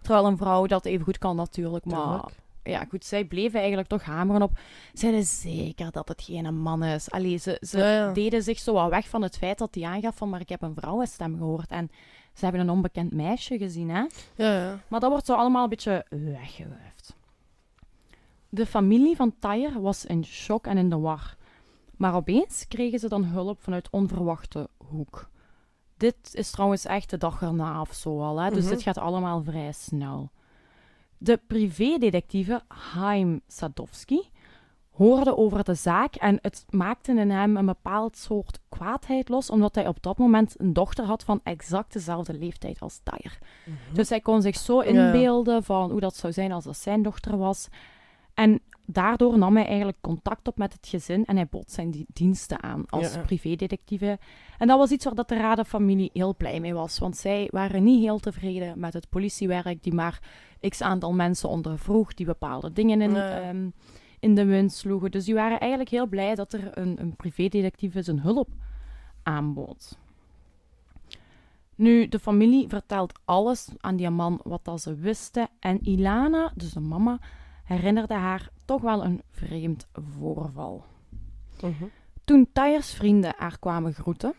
[0.01, 1.85] Terwijl een vrouw dat even goed kan natuurlijk.
[1.85, 2.35] Maar tuurlijk.
[2.63, 4.59] ja, goed, zij bleven eigenlijk toch hameren op.
[4.93, 7.11] Zeiden zeker dat het geen man is.
[7.11, 8.13] Allee, ze, ze Ja, ja.
[8.13, 10.63] deden zich zo wat weg van het feit dat hij aangaf van, maar ik heb
[10.63, 11.71] een vrouwenstem gehoord.
[11.71, 11.91] En
[12.35, 14.05] ze hebben een onbekend meisje gezien, hè.
[14.35, 14.79] Ja, ja.
[14.89, 17.15] Maar dat wordt zo allemaal een beetje weggewuifd.
[18.49, 21.37] De familie van Tyre was in shock en in de war.
[21.97, 25.29] Maar opeens kregen ze dan hulp vanuit onverwachte hoek.
[26.01, 28.51] Dit is trouwens echt de dag erna of zo al, hè?
[28.51, 28.73] dus Mhm.
[28.73, 30.31] dit gaat allemaal vrij snel.
[31.19, 34.31] De privédetectieve Haim Sadowski
[34.91, 39.75] hoorde over de zaak en het maakte in hem een bepaald soort kwaadheid los, omdat
[39.75, 43.35] hij op dat moment een dochter had van exact dezelfde leeftijd als Tyre.
[43.93, 47.37] Dus hij kon zich zo inbeelden van hoe dat zou zijn als dat zijn dochter
[47.39, 47.69] was.
[48.35, 48.61] En
[48.92, 52.62] daardoor nam hij eigenlijk contact op met het gezin en hij bood zijn die- diensten
[52.62, 54.18] aan als Ja, privédetectieve.
[54.59, 57.85] En dat was iets waar dat de Rada-familie heel blij mee was, want zij waren
[57.85, 60.20] niet heel tevreden met het politiewerk die maar
[60.68, 63.68] x aantal mensen ondervroeg, die bepaalde dingen in, ehm,
[64.20, 65.11] in de wind sloegen.
[65.11, 68.48] Dus die waren eigenlijk heel blij dat er een, een privédetectieve zijn hulp
[69.22, 69.98] aanbood.
[71.74, 75.48] Nu, de familie vertelt alles aan die man wat dat ze wisten.
[75.61, 77.18] En Ilana, dus de mama,
[77.76, 80.85] herinnerde haar toch wel een vreemd voorval.
[81.61, 81.85] Mhm.
[82.24, 84.35] Toen Tyres vrienden haar kwamen groeten,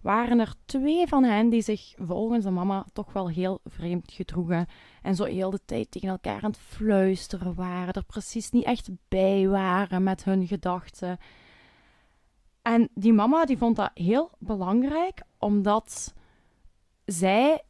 [0.00, 4.66] waren er twee van hen die zich volgens de mama toch wel heel vreemd gedroegen.
[5.02, 8.90] En zo heel de tijd tegen elkaar aan het fluisteren waren, er precies niet echt
[9.08, 11.18] bij waren met hun gedachten.
[12.62, 16.14] En die mama die vond dat heel belangrijk, omdat
[17.04, 17.62] zij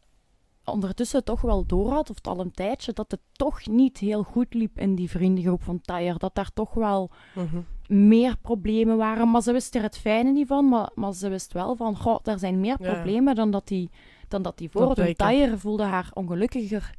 [0.70, 4.54] ondertussen toch wel doorhad, of het al een tijdje, dat het toch niet heel goed
[4.54, 6.18] liep in die vriendengroep van Tyre.
[6.18, 7.58] Dat daar toch wel Mhm.
[7.88, 9.30] meer problemen waren.
[9.30, 10.68] Maar ze wist er het fijne niet van.
[10.68, 12.92] Maar, maar ze wist wel van, goh, er zijn meer Ja.
[12.92, 13.90] problemen dan dat die,
[14.28, 14.80] dan dat die voor.
[14.80, 15.26] Dat De blijken.
[15.26, 16.94] Tyre voelde haar ongelukkiger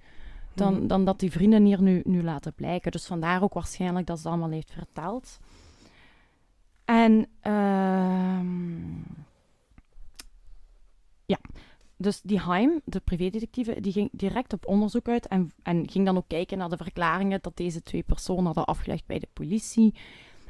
[0.54, 0.88] dan, Mhm.
[0.88, 2.92] dan dat die vrienden hier nu, nu laten blijken.
[2.92, 5.40] Dus vandaar ook waarschijnlijk dat ze het allemaal heeft verteld.
[6.86, 9.29] En ehm, ja,
[12.02, 16.18] dus die Haim, de privédetectieve, die ging direct op onderzoek uit en, en ging dan
[16.18, 19.96] ook kijken naar de verklaringen dat deze twee personen hadden afgelegd bij de politie.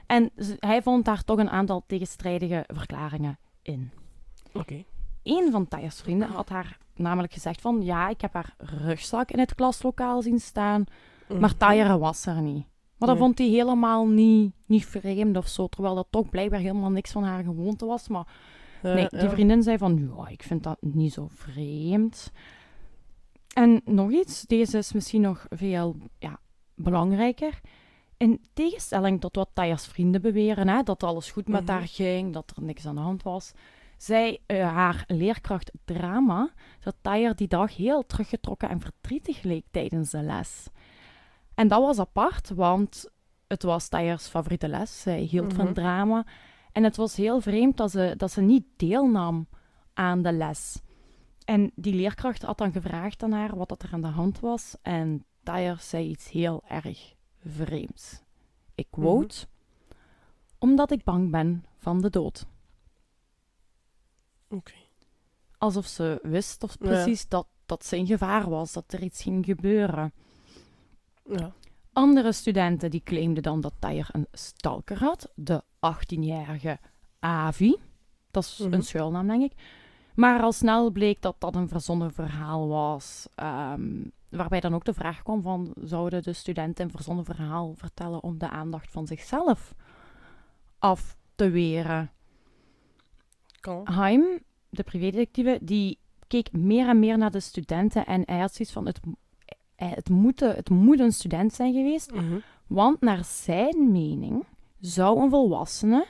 [0.06, 3.92] En ze- hij vond daar toch een aantal tegenstrijdige verklaringen in.
[4.54, 4.84] Oké.
[5.24, 9.40] Een van Taya's vrienden had haar namelijk gezegd van ja, ik heb haar rugzak in
[9.40, 10.84] het klaslokaal zien staan,
[11.28, 11.40] Mhm.
[11.40, 12.66] maar Tyre was er niet.
[12.98, 13.26] Maar dat Nee.
[13.28, 17.24] vond hij helemaal niet, niet vreemd of zo, terwijl dat toch blijkbaar helemaal niks van
[17.24, 18.08] haar gewoonte was.
[18.08, 18.28] Maar
[18.84, 19.30] Ja, nee, die ja.
[19.30, 22.32] vriendin zei van ja, ik vind dat niet zo vreemd.
[23.54, 26.40] En nog iets, deze is misschien nog veel ja,
[26.76, 27.60] belangrijker.
[28.18, 31.72] In tegenstelling tot wat Taya's vrienden beweren, hè, dat alles goed met Mhm.
[31.72, 33.52] haar ging, dat er niks aan de hand was,
[33.98, 40.10] zei eh, haar leerkracht drama dat Taya die dag heel teruggetrokken en verdrietig leek tijdens
[40.10, 40.68] de les.
[41.56, 43.06] En dat was apart, want
[43.48, 45.02] het was Taya's favoriete les.
[45.02, 45.74] Zij hield van Mhm.
[45.74, 46.26] drama.
[46.72, 49.48] En het was heel vreemd dat ze, dat ze niet deelnam
[49.94, 50.82] aan de les.
[51.46, 54.76] En die leerkracht had dan gevraagd aan haar wat dat er aan de hand was.
[54.82, 58.22] En Taya zei iets heel erg vreemds.
[58.76, 59.48] Ik quote:
[60.58, 62.46] Omdat ik bang ben van de dood.
[64.50, 64.74] Oké.
[65.58, 66.88] Alsof ze wist of Ja.
[66.88, 70.14] precies dat, dat ze in gevaar was, dat er iets ging gebeuren.
[71.24, 71.54] Ja.
[72.00, 76.80] Andere studenten die claimden dan dat Tyre een stalker had, de 18-jarige
[77.20, 77.76] Avi.
[78.32, 78.74] Dat is Mhm.
[78.74, 79.54] een schuilnaam, denk ik.
[80.16, 83.28] Maar al snel bleek dat dat een verzonnen verhaal was.
[83.36, 85.74] ehm, waarbij dan ook de vraag kwam van...
[85.84, 89.76] Zouden de studenten een verzonnen verhaal vertellen om de aandacht van zichzelf
[90.80, 92.12] af te weren?
[93.60, 93.88] Kan.
[93.88, 98.74] Haim, de privédetectieve, die keek meer en meer naar de studenten en hij had zoiets
[98.74, 98.86] van...
[98.86, 99.00] Het,
[99.86, 102.40] het, moet, het moet een student zijn geweest, Mhm.
[102.68, 104.44] want naar zijn mening
[104.80, 106.06] zou een volwassene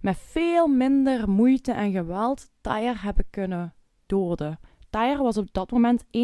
[0.00, 3.74] met veel minder moeite en geweld Tyre hebben kunnen
[4.06, 4.58] doden.
[4.90, 6.20] Tyre was op dat moment 1,45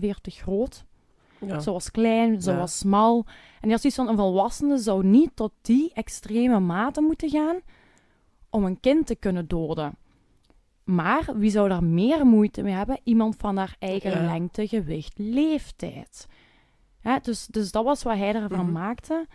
[0.00, 0.84] meter groot.
[1.46, 1.60] Ja.
[1.60, 2.56] Ze was klein, ze Ja.
[2.58, 3.24] was smal.
[3.60, 7.56] En had zoiets van, een volwassene zou niet tot die extreme mate moeten gaan
[8.50, 9.96] om een kind te kunnen doden.
[10.84, 13.00] Maar wie zou daar meer moeite mee hebben?
[13.04, 14.24] Iemand van haar eigen Ja.
[14.32, 16.26] lengte, gewicht, leeftijd.
[17.00, 18.72] Hè, dus, dus dat was wat hij ervan Mhm.
[18.72, 19.26] maakte.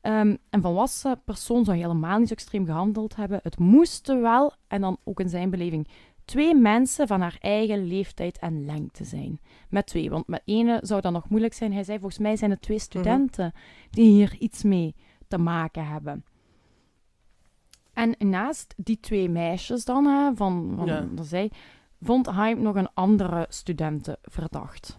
[0.00, 3.40] Ehm, een volwassen persoon zou helemaal niet zo extreem gehandeld hebben.
[3.42, 5.88] Het moesten wel, en dan ook in zijn beleving,
[6.24, 9.40] twee mensen van haar eigen leeftijd en lengte zijn.
[9.68, 11.72] Met twee, want met ene zou dat nog moeilijk zijn.
[11.72, 13.52] Hij zei, volgens mij zijn het twee studenten
[13.90, 14.94] die hier iets mee
[15.28, 16.24] te maken hebben.
[17.98, 21.06] En naast die twee meisjes dan, hè, van, van Ja.
[21.10, 21.50] dat zij,
[22.00, 24.98] vond Haim nog een andere studenten verdacht.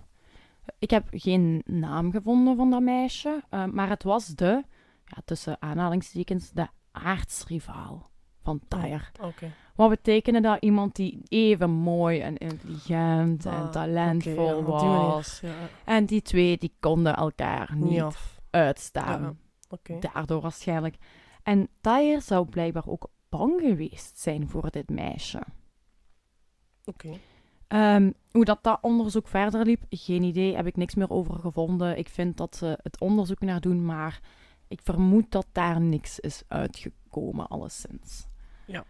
[0.79, 4.63] Ik heb geen naam gevonden van dat meisje, eh, maar het was de,
[5.05, 8.09] ja, tussen aanhalingstekens, de aardsrivaal
[8.43, 9.01] van Tyre.
[9.21, 9.51] Oké.
[9.75, 10.57] Wat betekende dat?
[10.63, 14.89] Iemand die even mooi en intelligent Ah, en talentvol ja, die manier.
[15.07, 15.39] was.
[15.41, 15.49] Ja,
[15.85, 18.17] En die twee die konden elkaar niet
[18.49, 19.37] uitstaan.
[19.83, 19.95] Ja.
[19.99, 20.95] Daardoor waarschijnlijk.
[21.49, 25.41] En Tyre zou blijkbaar ook bang geweest zijn voor dit meisje.
[26.85, 27.09] Oké.
[27.67, 30.55] Ehm, hoe dat, dat onderzoek verder liep, geen idee.
[30.55, 31.97] Heb ik niks meer over gevonden.
[31.97, 34.19] Ik vind dat ze het onderzoek naar doen, maar
[34.67, 38.27] ik vermoed dat daar niks is uitgekomen, alleszins.
[38.67, 38.83] Ja.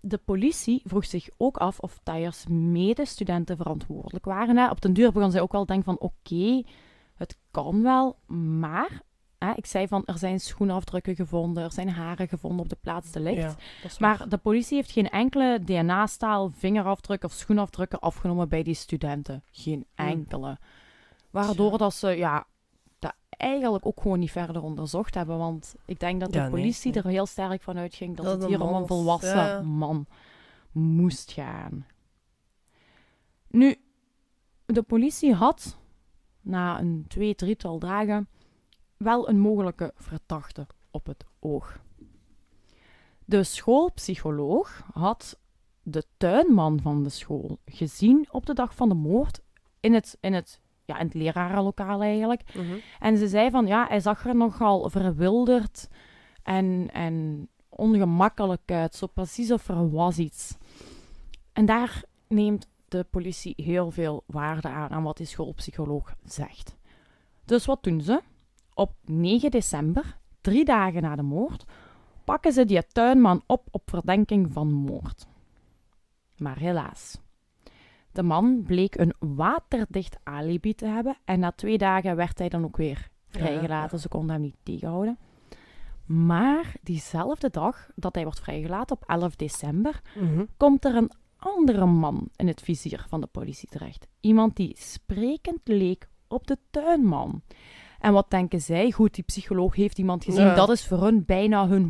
[0.00, 4.56] De politie vroeg zich ook af of Tyres medestudenten verantwoordelijk waren.
[4.56, 4.70] Hè.
[4.70, 6.62] Op den duur begon zij ook wel te denken van oké,
[7.14, 8.18] het kan wel,
[8.58, 9.10] maar...
[9.42, 13.10] Hè, ik zei van, er zijn schoenafdrukken gevonden, er zijn haren gevonden op de plaats
[13.10, 13.36] delict.
[13.36, 13.56] Ja.
[13.98, 19.42] Maar de politie heeft geen enkele DNA-staal, vingerafdruk of schoenafdrukken afgenomen bij die studenten.
[19.50, 20.58] Geen enkele.
[21.30, 22.46] Waardoor dat ze ja,
[22.98, 25.38] dat eigenlijk ook gewoon niet verder onderzocht hebben.
[25.38, 27.02] Want ik denk dat de Ja, politie nee.
[27.02, 29.62] er heel sterk van uitging dat Dat het hier om een volwassen ja.
[29.62, 30.06] man
[30.72, 31.86] moest gaan.
[33.48, 33.76] Nu,
[34.66, 35.78] de politie had
[36.40, 38.28] na een twee, drietal dagen
[39.02, 41.80] wel een mogelijke verdachte op het oog.
[43.24, 45.38] De schoolpsycholoog had
[45.82, 49.40] de tuinman van de school gezien op de dag van de moord
[49.80, 52.54] in het, in het, ja, in het lerarenlokaal eigenlijk.
[52.54, 52.76] Mhm.
[53.00, 55.88] En ze zei van ja, hij zag er nogal verwilderd
[56.42, 58.94] en, en ongemakkelijk uit.
[58.94, 60.56] Zo precies of er was iets.
[61.52, 66.76] En daar neemt de politie heel veel waarde aan, aan wat die schoolpsycholoog zegt.
[67.44, 68.20] Dus wat doen ze?
[68.74, 71.64] Op 9 december, drie dagen na de moord,
[72.24, 75.26] pakken ze die tuinman op op verdenking van moord.
[76.36, 77.20] Maar helaas.
[78.12, 82.64] De man bleek een waterdicht alibi te hebben en na twee dagen werd hij dan
[82.64, 83.98] ook weer vrijgelaten.
[83.98, 85.18] Ze konden hem niet tegenhouden.
[86.06, 90.44] Maar diezelfde dag dat hij wordt vrijgelaten, op 11 december, Mhm.
[90.56, 94.06] komt er een andere man in het vizier van de politie terecht.
[94.20, 97.42] Iemand die sprekend leek op de tuinman.
[98.02, 98.90] En wat denken zij?
[98.90, 100.44] Goed, die psycholoog heeft iemand gezien.
[100.44, 100.54] Ja.
[100.54, 101.84] Dat is voor hun bijna hun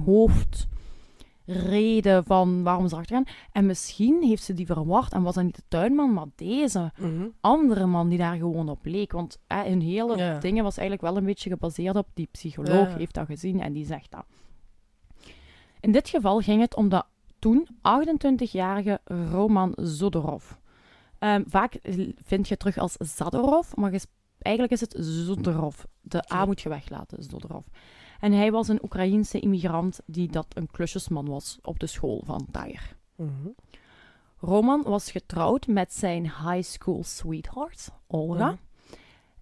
[1.46, 3.24] hoofdreden van waarom ze erachter gaan.
[3.52, 7.26] En misschien heeft ze die verward en was dat niet de tuinman, maar deze Mhm.
[7.40, 9.12] andere man die daar gewoon op leek.
[9.12, 10.38] Want hè, hun hele Ja.
[10.38, 12.96] dingen was eigenlijk wel een beetje gebaseerd op die psycholoog Ja.
[12.96, 14.24] heeft dat gezien en die zegt dat.
[15.80, 17.02] In dit geval ging het om de
[17.38, 20.50] toen 28-jarige Roman Zodorov.
[21.18, 21.78] Ehm, vaak
[22.24, 24.06] vind je het terug als Zadorov, maar ges-
[24.42, 25.82] eigenlijk is het Zodorov.
[26.00, 27.66] De A moet je weglaten, Zodorov.
[28.20, 32.46] En hij was een Oekraïense immigrant die dat een klusjesman was op de school van
[32.50, 32.86] Tyre.
[33.16, 33.48] Mhm.
[34.38, 38.46] Roman was getrouwd met zijn high school sweetheart, Olga.
[38.46, 38.56] Mhm.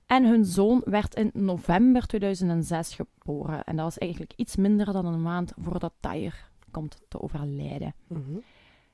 [0.07, 3.65] En hun zoon werd in november 2006 geboren.
[3.65, 6.37] En dat was eigenlijk iets minder dan een maand voordat Tyre
[6.71, 7.95] komt te overlijden.
[8.07, 8.39] Mhm.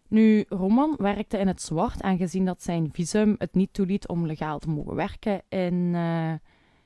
[0.09, 4.59] Nu, Roman werkte in het zwart, aangezien dat zijn visum het niet toeliet om legaal
[4.59, 6.33] te mogen werken in, eh,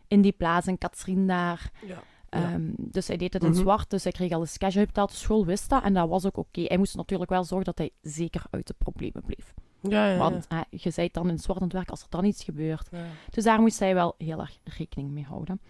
[0.09, 1.71] in die plaats, in Katsrin daar.
[1.87, 2.03] Ja.
[2.31, 2.53] Ja.
[2.53, 3.59] Ehm, dus hij deed het in Mhm.
[3.59, 5.11] zwart, dus hij kreeg al eens cash uitbetaald.
[5.11, 6.63] De school wist dat en dat was ook oké.
[6.63, 9.55] Hij moest natuurlijk wel zorgen dat hij zeker uit de problemen bleef.
[9.83, 10.19] Ja, ja.
[10.19, 12.45] Want eh, je zei dan in het zwart aan het werk als er dan iets
[12.45, 12.89] gebeurt.
[13.31, 15.61] Dus daar moest hij wel heel erg rekening mee houden.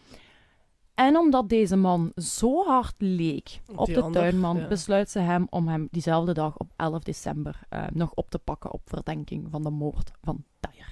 [1.01, 4.67] En omdat deze man zo hard leek Op die de ander, tuinman, ja.
[4.67, 8.73] besluit ze hem om hem diezelfde dag op 11 december eh, nog op te pakken
[8.73, 10.91] op verdenking van de moord van Tyre.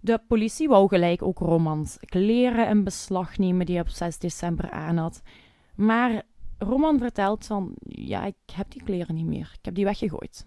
[0.00, 4.70] De politie wou gelijk ook Romans kleren in beslag nemen die hij op 6 december
[4.70, 5.22] aan had.
[5.74, 6.22] Maar
[6.58, 9.54] Roman vertelt van, ja, ik heb die kleren niet meer.
[9.58, 10.46] Ik heb die weggegooid.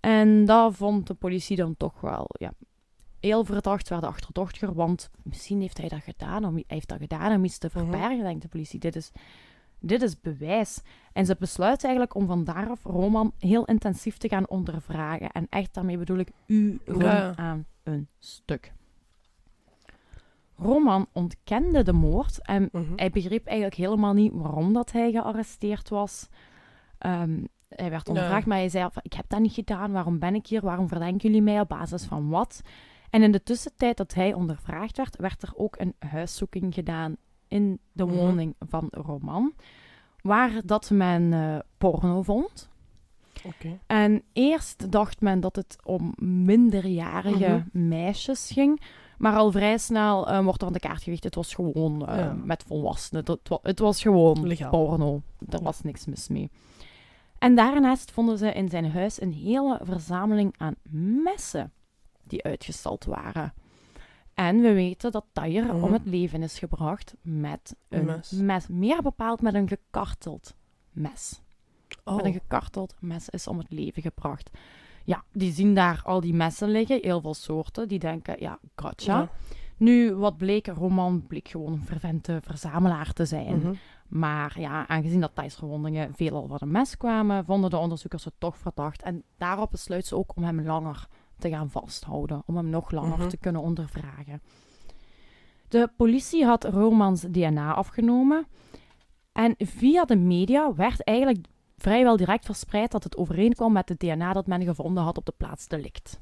[0.00, 2.52] En dat vond de politie dan toch wel, ja,
[3.20, 7.34] heel verdacht, werden achterdochtiger, want misschien heeft hij dat gedaan om, hij heeft dat gedaan
[7.34, 7.78] om iets te Mhm.
[7.78, 8.78] verbergen, denkt de politie.
[8.80, 9.12] Dit is,
[9.80, 10.82] dit is bewijs.
[11.12, 15.30] En ze besluit eigenlijk om van daaraf Roman heel intensief te gaan ondervragen.
[15.30, 17.36] En echt daarmee bedoel ik uren Ja.
[17.36, 18.72] aan een stuk.
[20.58, 22.92] Roman ontkende de moord en Mhm.
[22.96, 26.28] hij begreep eigenlijk helemaal niet waarom dat hij gearresteerd was.
[26.98, 28.12] Ehm, hij werd Ja.
[28.12, 30.88] ondervraagd, maar hij zei van, ik heb dat niet gedaan, waarom ben ik hier, waarom
[30.88, 32.60] verdenken jullie mij, op basis van wat?
[33.16, 37.16] En in de tussentijd dat hij ondervraagd werd, werd er ook een huiszoeking gedaan
[37.48, 38.14] in de Mhm.
[38.14, 39.52] woning van Roman,
[40.20, 42.68] waar dat men eh, porno vond.
[43.44, 43.78] Oké.
[43.86, 48.80] En eerst dacht men dat het om minderjarige meisjes ging.
[49.18, 51.24] Maar al vrij snel eh, wordt er van de kaart gewicht.
[51.24, 52.32] Het was gewoon eh, Ja.
[52.44, 53.24] met volwassenen.
[53.26, 54.70] Het, wa- het was gewoon Legaal.
[54.70, 55.22] porno.
[55.38, 56.50] Daar was niks mis mee.
[57.38, 60.74] En daarnaast vonden ze in zijn huis een hele verzameling aan
[61.24, 61.72] messen
[62.26, 63.52] die uitgestald waren.
[64.34, 65.84] En we weten dat Tayer Mhm.
[65.84, 68.30] om het leven is gebracht met een Mes.
[68.30, 68.66] mes.
[68.68, 70.54] Meer bepaald met een gekarteld
[70.90, 71.40] mes
[72.04, 72.16] Oh.
[72.16, 74.50] met een gekarteld mes is om het leven gebracht.
[75.04, 77.88] Ja, die zien daar al die messen liggen, heel veel soorten.
[77.88, 79.18] Die denken, ja, gotcha.
[79.18, 79.30] Ja.
[79.76, 83.58] Nu, wat bleek, Roman bleek gewoon een vervente verzamelaar te zijn.
[83.58, 83.74] Mhm.
[84.08, 88.56] Maar ja, aangezien dat thuisverwondingen veelal van een mes kwamen, vonden de onderzoekers het toch
[88.58, 89.02] verdacht.
[89.02, 91.06] En daarop besluit ze ook om hem langer
[91.38, 92.42] te gaan vasthouden.
[92.46, 93.28] Om hem nog langer Mhm.
[93.28, 94.42] te kunnen ondervragen.
[95.68, 98.46] De politie had Romans DNA afgenomen.
[99.32, 101.46] En via de media werd eigenlijk
[101.76, 105.34] vrijwel direct verspreid dat het overeenkwam met het DNA dat men gevonden had op de
[105.36, 106.20] plaats delict.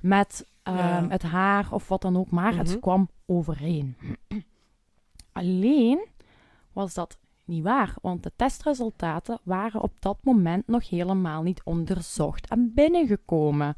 [0.00, 1.06] Met ehm, Ja.
[1.08, 2.78] het haar of wat dan ook, maar het Mhm.
[2.80, 3.96] kwam overeen.
[5.32, 6.06] Alleen
[6.72, 12.48] was dat niet waar, want de testresultaten waren op dat moment nog helemaal niet onderzocht
[12.48, 13.76] en binnengekomen.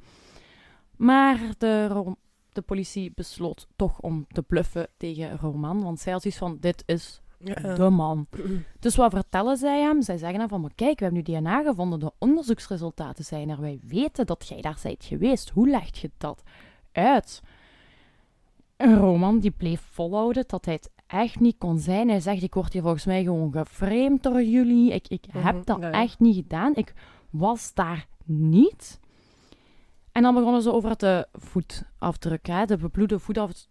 [0.98, 2.16] Maar de, Ro-
[2.52, 6.82] de politie besloot toch om te bluffen tegen Roman, want zij had zoiets van, dit
[6.86, 7.74] is Ja.
[7.74, 8.26] de man.
[8.80, 10.02] Dus wat vertellen zij hem?
[10.02, 13.60] Zij zeggen dan van, maar kijk, we hebben nu DNA gevonden, de onderzoeksresultaten zijn er,
[13.60, 15.50] wij weten dat jij daar bent geweest.
[15.50, 16.42] Hoe leg je dat
[16.92, 17.42] uit?
[18.76, 22.08] Roman die bleef volhouden dat hij het echt niet kon zijn.
[22.08, 24.92] Hij zegt, ik word hier volgens mij gewoon geframed door jullie.
[24.92, 26.02] Ik, ik Mhm, heb dat ja, ja.
[26.02, 26.74] echt niet gedaan.
[26.74, 26.94] Ik
[27.30, 29.00] was daar niet.
[30.18, 33.18] En dan begonnen ze over de voetafdruk, hè, de bebloede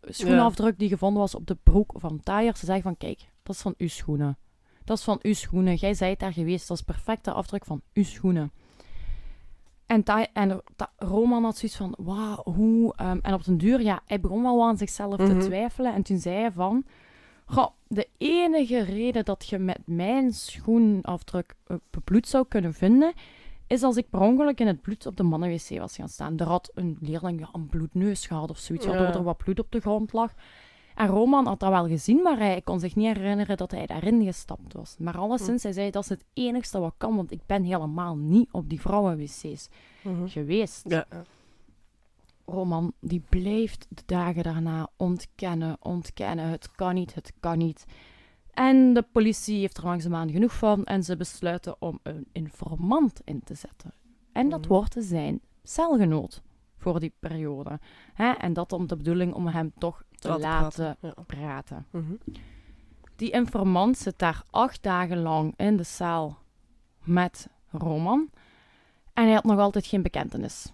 [0.01, 2.57] schoenafdruk die gevonden was op de broek van Tayer.
[2.57, 4.37] Ze zeggen van, kijk, dat is van uw schoenen.
[4.83, 5.75] Dat is van uw schoenen.
[5.75, 6.67] Jij zijt daar geweest.
[6.67, 8.51] Dat is perfecte afdruk van uw schoenen.
[9.85, 10.61] En, en
[10.97, 12.93] Roman had zoiets van, wauw, hoe...
[12.95, 15.39] ehm, en op den duur, ja, hij begon wel aan zichzelf Mhm.
[15.39, 15.93] te twijfelen.
[15.93, 16.85] En toen zei hij van...
[17.45, 23.13] Goh, de enige reden dat je met mijn schoenafdruk eh, bebloed zou kunnen vinden,
[23.67, 26.37] is als ik per ongeluk in het bloed op de mannen-wc was gaan staan.
[26.37, 29.71] Er had een leerling ja, een bloedneus gehad of zoiets, waardoor er wat bloed op
[29.71, 30.33] de grond lag.
[30.95, 34.23] En Roman had dat wel gezien, maar hij kon zich niet herinneren dat hij daarin
[34.23, 34.95] gestapt was.
[34.99, 38.47] Maar alleszins, hij zei, dat is het enigste wat kan, want ik ben helemaal niet
[38.51, 39.69] op die vrouwen-wc's
[40.03, 40.27] Mhm.
[40.27, 40.83] geweest.
[40.89, 41.05] Ja.
[42.45, 46.49] Roman die blijft de dagen daarna ontkennen, ontkennen.
[46.49, 47.85] Het kan niet, het kan niet.
[48.57, 53.41] En de politie heeft er langzaamaan genoeg van en ze besluiten om een informant in
[53.43, 53.93] te zetten.
[54.31, 54.67] En dat Mhm.
[54.69, 56.41] wordt zijn celgenoot
[56.77, 57.79] voor die periode.
[58.13, 58.31] Hè?
[58.31, 61.23] En dat om de bedoeling om hem toch te Laten laten praten, ja.
[61.27, 61.85] praten.
[61.91, 62.13] Mhm.
[63.15, 66.37] Die informant zit daar acht dagen lang in de cel
[67.03, 68.29] met Roman.
[69.13, 70.71] En hij had nog altijd geen bekentenis.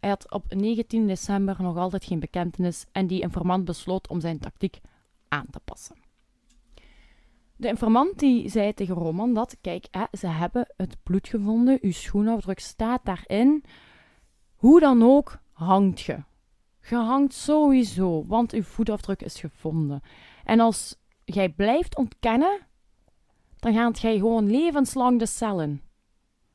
[0.00, 4.38] Hij had op 19 december nog altijd geen bekentenis en die informant besloot om zijn
[4.38, 4.80] tactiek
[5.28, 5.96] aan te passen.
[7.56, 11.92] De informant die zei tegen Roman dat, kijk, hè, ze hebben het bloed gevonden, uw
[11.92, 13.64] schoenafdruk staat daarin.
[14.54, 16.22] Hoe dan ook, hangt je.
[16.88, 20.02] Je hangt sowieso, want uw voetafdruk is gevonden.
[20.44, 22.58] En als jij blijft ontkennen,
[23.56, 25.82] dan gaat jij gewoon levenslang de cel in.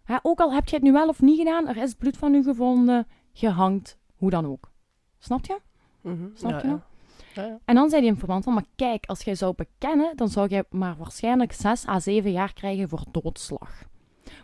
[0.03, 2.33] Hè, ook al heb je het nu wel of niet gedaan, er is bloed van
[2.33, 4.71] u gevonden, je hangt hoe dan ook.
[5.19, 5.59] Snap je?
[6.01, 6.27] Mhm.
[6.33, 6.67] Snap ja, je?
[6.67, 6.87] Ja.
[7.33, 7.59] Ja.
[7.65, 10.63] En dan zei die informant van, maar kijk, als jij zou bekennen, dan zou jij
[10.69, 13.83] maar waarschijnlijk 6 à 7 jaar krijgen voor doodslag.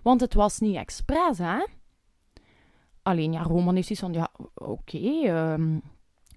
[0.03, 1.65] Want het was niet expres, hè?
[3.01, 5.79] Alleen, ja, Roman heeft iets van, ja, oké, ehm,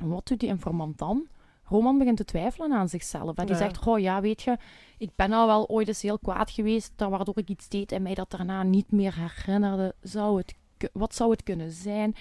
[0.03, 1.27] wat doet die informant dan?
[1.65, 3.37] Roman begint te twijfelen aan zichzelf.
[3.37, 3.61] En die Ja.
[3.61, 4.57] zegt, goh, ja, weet je,
[4.99, 8.15] ik ben al wel ooit eens heel kwaad geweest, waardoor ik iets deed en mij
[8.15, 9.95] dat daarna niet meer herinnerde.
[10.01, 10.55] Zou het,
[10.93, 12.15] wat zou het kunnen zijn?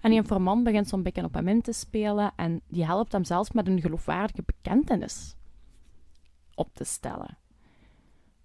[0.00, 3.24] En die informant begint zo'n beetje op hem in te spelen en die helpt hem
[3.24, 5.36] zelfs met een geloofwaardige bekentenis
[6.54, 7.38] op te stellen.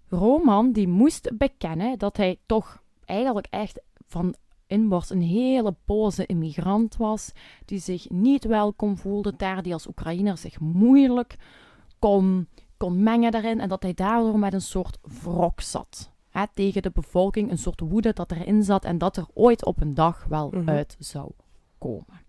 [0.08, 4.34] Roman die moest bekennen dat hij toch eigenlijk echt van
[4.66, 7.32] inborst een hele boze immigrant was,
[7.64, 11.36] die zich niet welkom voelde daar, die als Oekraïner zich moeilijk
[11.98, 16.12] kon, kon mengen daarin en dat hij daardoor met een soort wrok zat.
[16.30, 19.80] Hè, tegen de bevolking, een soort woede dat erin zat en dat er ooit op
[19.80, 20.68] een dag wel Mhm.
[20.68, 21.30] uit zou
[21.84, 22.22] komen.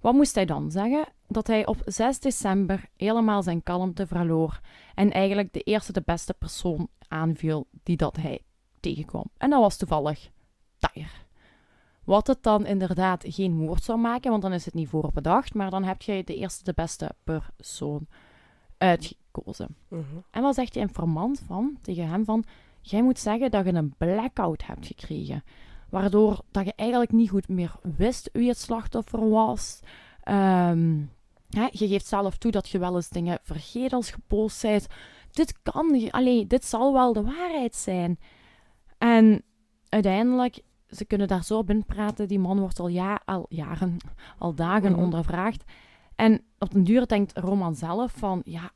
[0.00, 1.04] Wat moest hij dan zeggen?
[1.26, 4.60] Dat hij op 6 december helemaal zijn kalmte verloor
[4.94, 8.40] en eigenlijk de eerste de beste persoon aanviel die dat hij
[8.80, 9.24] tegenkwam.
[9.36, 10.30] En dat was toevallig
[10.78, 11.20] Tyre.
[12.04, 15.70] Wat het dan inderdaad geen moord zou maken, want dan is het niet voorbedacht, maar
[15.70, 18.06] dan heb je de eerste, de beste persoon
[18.78, 19.76] uitgekozen.
[19.88, 20.02] Mhm.
[20.30, 22.44] En wat zegt die informant van, tegen hem van,
[22.80, 25.42] jij moet zeggen dat je een blackout hebt gekregen.
[25.92, 29.80] Waardoor dat je eigenlijk niet goed meer wist wie het slachtoffer was.
[30.22, 31.00] Ehm,
[31.50, 34.86] hè, je geeft zelf toe dat je wel eens dingen vergeet als boos bent.
[35.30, 38.18] Dit kan, allee, dit zal wel de waarheid zijn.
[38.98, 39.42] En
[39.88, 42.28] uiteindelijk, ze kunnen daar zo op inpraten.
[42.28, 43.96] Die man wordt al, ja, al jaren,
[44.38, 45.00] al dagen Mhm.
[45.00, 45.64] ondervraagd.
[46.14, 48.70] En op den duur denkt Roman zelf van, ja,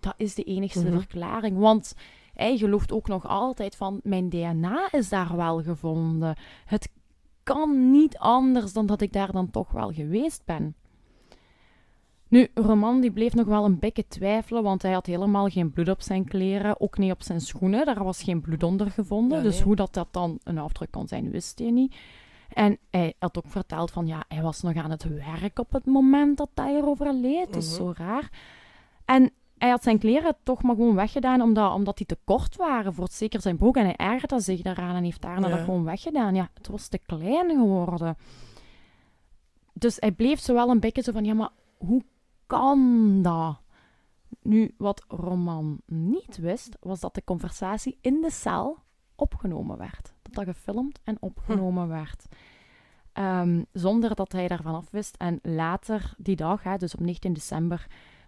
[0.00, 0.98] dat is de enigste Mhm.
[0.98, 1.58] verklaring.
[1.58, 1.94] Want
[2.34, 6.36] hij gelooft ook nog altijd van, mijn DNA is daar wel gevonden.
[6.64, 6.90] Het
[7.42, 10.74] kan niet anders dan dat ik daar dan toch wel geweest ben.
[12.28, 15.88] Nu, Roman die bleef nog wel een beetje twijfelen, want hij had helemaal geen bloed
[15.88, 17.86] op zijn kleren, ook niet op zijn schoenen.
[17.86, 21.08] Daar was geen bloed onder gevonden, Ja, dus hoe dat, dat dan een afdruk kon
[21.08, 21.94] zijn, wist hij niet.
[22.52, 25.86] En hij had ook verteld van, ja, hij was nog aan het werk op het
[25.86, 27.52] moment dat hij er overleed.
[27.52, 27.76] Dat is Mhm.
[27.76, 28.30] zo raar.
[29.04, 29.30] En
[29.62, 33.08] hij had zijn kleren toch maar gewoon weggedaan, omdat, omdat die te kort waren voor
[33.10, 33.76] zeker zijn broek.
[33.76, 35.54] En hij ergerde zich daaraan en heeft daarna Ja.
[35.56, 36.34] dat gewoon weggedaan.
[36.34, 38.16] Ja, het was te klein geworden.
[39.72, 42.02] Dus hij bleef zo wel een beetje zo van, ja, maar hoe
[42.46, 43.60] kan dat?
[44.42, 48.78] Nu, wat Roman niet wist, was dat de conversatie in de cel
[49.14, 50.12] opgenomen werd.
[50.22, 52.26] Dat dat gefilmd en opgenomen werd.
[53.12, 55.16] Ehm, zonder dat hij daarvan af wist.
[55.16, 57.86] En later die dag, hè, dus op 19 december,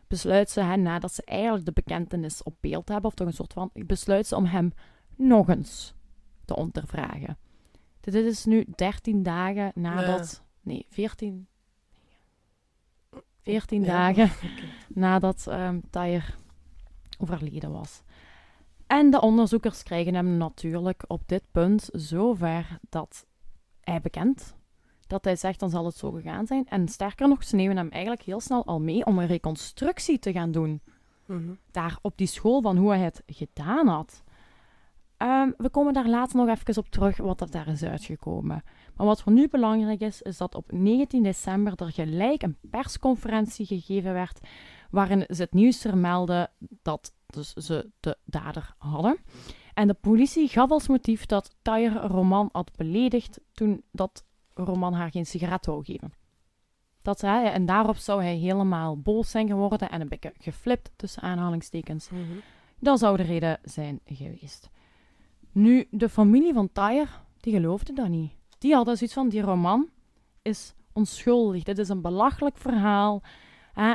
[0.08, 3.52] besluit ze, hè, nadat ze eigenlijk de bekentenis op beeld hebben, of toch een soort
[3.52, 4.72] van, besluit ze om hem
[5.16, 5.94] nog eens
[6.44, 7.38] te ondervragen.
[8.00, 11.46] Dit is nu 13 dagen nadat, nee, 14,
[13.42, 14.30] 14 Ja, dagen
[14.88, 16.24] nadat ehm Tyre
[17.18, 18.02] overleden was.
[18.86, 23.26] En de onderzoekers krijgen hem natuurlijk op dit punt zover dat
[23.80, 24.54] hij bekent
[25.06, 26.66] dat hij zegt dan zal het zo gegaan zijn.
[26.68, 30.32] En sterker nog, ze nemen hem eigenlijk heel snel al mee om een reconstructie te
[30.32, 30.80] gaan doen.
[31.26, 31.54] Mhm.
[31.70, 34.22] Daar op die school van hoe hij het gedaan had.
[35.16, 38.62] Ehm, we komen daar later nog even op terug wat er daar is uitgekomen.
[38.94, 43.66] Maar wat voor nu belangrijk is, is dat op 19 december er gelijk een persconferentie
[43.66, 44.40] gegeven werd
[44.90, 46.50] waarin ze het nieuws vermelden
[46.82, 49.18] dat dus ze de dader hadden.
[49.74, 54.24] En de politie gaf als motief dat Tyre Roman had beledigd toen dat
[54.54, 56.12] Roman haar geen sigaret wou geven.
[57.02, 61.22] Dat hij, en daarop zou hij helemaal boos zijn geworden en een beetje geflipt tussen
[61.22, 62.08] aanhalingstekens.
[62.08, 62.20] Mhm.
[62.78, 64.70] Dat zou de reden zijn geweest.
[65.52, 67.08] Nu, de familie van Tyre,
[67.40, 68.32] die geloofde dat niet.
[68.58, 69.88] Die hadden zoiets van, die roman
[70.42, 71.62] is onschuldig.
[71.62, 73.22] Dit is een belachelijk verhaal.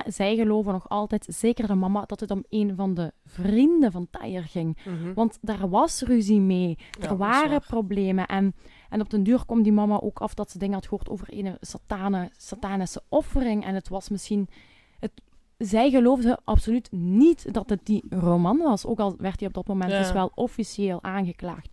[0.05, 4.07] Zij geloven nog altijd, zeker de mama, dat het om een van de vrienden van
[4.11, 4.77] Tyre ging.
[4.85, 5.13] Mhm.
[5.13, 6.77] Want daar was ruzie mee.
[6.99, 8.25] Ja, Er waren problemen.
[8.27, 8.55] En,
[8.89, 11.27] en op den duur kwam die mama ook af dat ze dingen had gehoord over
[11.29, 13.65] een satane, satanische offering.
[13.65, 14.47] En het was misschien...
[14.99, 15.11] Het,
[15.57, 18.85] zij geloofde absoluut niet dat het die Roman was.
[18.85, 19.97] Ook al werd hij op dat moment Ja.
[19.99, 21.69] dus wel officieel aangeklaagd.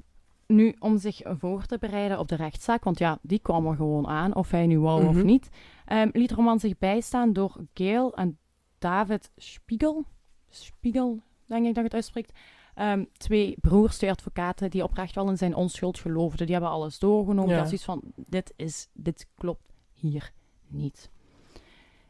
[0.47, 4.07] Nu, om zich voor te bereiden op de rechtszaak, want ja, die kwam er gewoon
[4.07, 5.25] aan, of hij nu wou of Mhm.
[5.27, 5.49] niet,
[5.87, 8.39] ehm, liet Roman zich bijstaan door Gail en
[8.79, 10.05] David Spiegel.
[10.49, 12.33] Spiegel, denk ik dat je het uitspreekt.
[12.75, 16.47] Ehm, twee broers, twee advocaten, die oprecht wel in zijn onschuld geloofden.
[16.47, 17.51] Die hebben alles doorgenomen.
[17.51, 17.63] Ja.
[17.63, 20.33] Dat is zoiets van, dit, is, dit klopt hier
[20.69, 21.11] niet.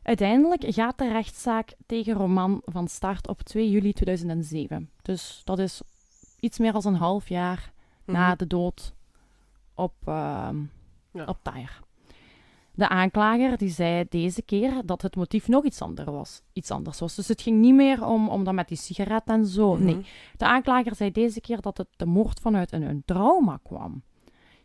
[0.02, 4.90] Uiteindelijk gaat de rechtszaak tegen Roman van start op 2 juli 2007.
[5.02, 5.82] Dus dat is
[6.40, 7.72] iets meer dan een half jaar
[8.04, 8.36] na Mhm.
[8.36, 8.94] de dood
[9.74, 10.54] op, Ja.
[11.26, 11.84] op Tyre.
[12.76, 17.00] De aanklager die zei deze keer dat het motief nog iets, anders was, iets anders
[17.00, 17.14] was.
[17.14, 19.74] Dus het ging niet meer om, om dat met die sigaret en zo.
[19.74, 19.84] Mhm.
[19.84, 20.06] Nee,
[20.36, 24.02] de aanklager zei deze keer dat het de moord vanuit een, een trauma kwam.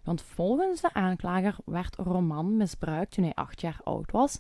[0.04, 4.40] Want volgens de aanklager werd Roman misbruikt toen hij acht jaar oud was.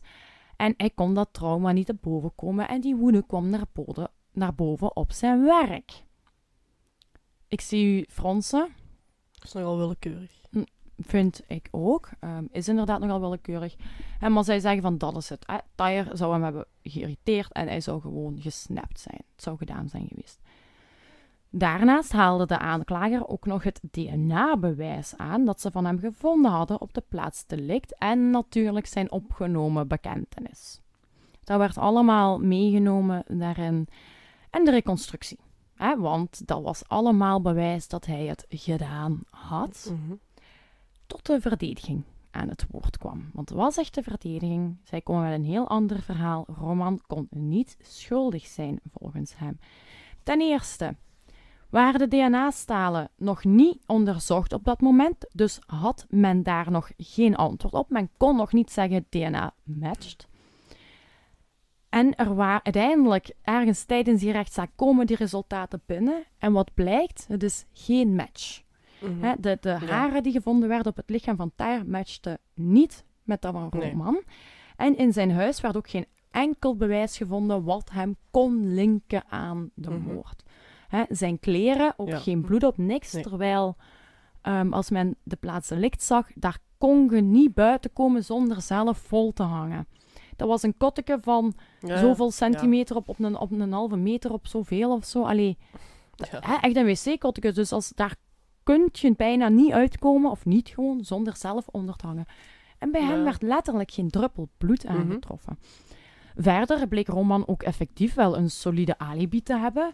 [0.55, 4.11] En hij kon dat trauma niet te boven komen en die woede kwam naar boven,
[4.32, 6.03] naar boven op zijn werk.
[7.47, 8.69] Ik zie u fronsen,
[9.32, 10.41] Dat is nogal willekeurig.
[11.05, 12.09] Vind ik ook.
[12.19, 13.75] Ehm, is inderdaad nogal willekeurig.
[14.19, 15.45] En maar zij zeggen van dat is het.
[15.75, 19.21] Tyre zou hem hebben geïrriteerd en hij zou gewoon gesnapt zijn.
[19.33, 20.39] Het zou gedaan zijn geweest.
[21.49, 26.81] Daarnaast haalde de aanklager ook nog het DNA-bewijs aan dat ze van hem gevonden hadden
[26.81, 30.81] op de plaats delict en natuurlijk zijn opgenomen bekentenis.
[31.43, 33.87] Dat werd allemaal meegenomen daarin.
[34.49, 35.39] En de reconstructie.
[35.75, 40.15] Hè, want dat was allemaal bewijs dat hij het gedaan had Mhm.
[41.12, 43.30] Tot de verdediging aan het woord kwam.
[43.34, 44.78] Want wat zegt de verdediging?
[44.84, 46.45] Zij komen met een heel ander verhaal.
[46.59, 49.59] Roman kon niet schuldig zijn, volgens hem.
[50.24, 50.95] Ten eerste,
[51.70, 57.36] waren de DNA-stalen nog niet onderzocht op dat moment, dus had men daar nog geen
[57.36, 57.89] antwoord op.
[57.89, 60.28] Men kon nog niet zeggen DNA matched.
[61.89, 66.24] En er waren uiteindelijk ergens tijdens die rechtszaak komen die resultaten binnen.
[66.38, 67.26] En wat blijkt?
[67.28, 68.62] Het is geen match.
[69.01, 69.23] Mhm.
[69.23, 69.77] Hè, de, de Ja.
[69.85, 73.89] haren die gevonden werden op het lichaam van Tyre matchten niet met dat van Nee.
[73.91, 74.21] Roman.
[74.75, 79.69] En in zijn huis werd ook geen enkel bewijs gevonden wat hem kon linken aan
[79.75, 80.13] de Mhm.
[80.13, 80.43] moord.
[80.87, 82.17] Hè, zijn kleren, ook Ja.
[82.17, 83.13] geen bloed op, niks.
[83.13, 83.23] Nee.
[83.23, 83.75] Terwijl
[84.41, 88.97] ehm, als men de plaats delict zag, daar kon je niet buiten komen zonder zelf
[88.97, 89.87] vol te hangen.
[90.35, 94.33] Dat was een kotteke van Ja, zoveel centimeter op, op, een, op een halve meter
[94.33, 95.23] op zoveel of zo.
[95.23, 95.57] Allee,
[96.15, 96.39] ja.
[96.39, 97.51] hè, echt een wc-kotteke.
[97.51, 98.15] Dus als, daar
[98.72, 102.26] kun je bijna niet uitkomen, of niet gewoon, zonder zelf onder te hangen.
[102.80, 104.93] En bij hem werd letterlijk geen druppel bloed Mhm.
[104.97, 105.59] aangetroffen.
[106.36, 109.93] Verder bleek Roman ook effectief wel een solide alibi te hebben.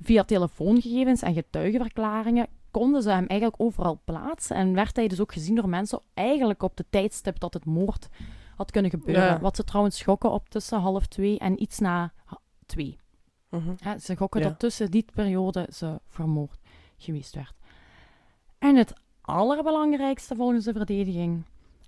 [0.00, 4.56] Via telefoongegevens en getuigenverklaringen konden ze hem eigenlijk overal plaatsen.
[4.56, 8.08] En werd hij dus ook gezien door mensen eigenlijk op de tijdstip dat het moord
[8.56, 9.24] had kunnen gebeuren.
[9.24, 9.40] Ja.
[9.40, 12.12] Wat ze trouwens schokken op tussen half twee en iets na
[12.66, 12.98] twee.
[13.50, 13.98] Mhm.
[14.00, 14.48] Ze gokken Ja.
[14.48, 16.58] dat tussen die periode ze vermoord
[16.96, 17.54] geweest werd.
[18.66, 21.44] En het allerbelangrijkste volgens de verdediging.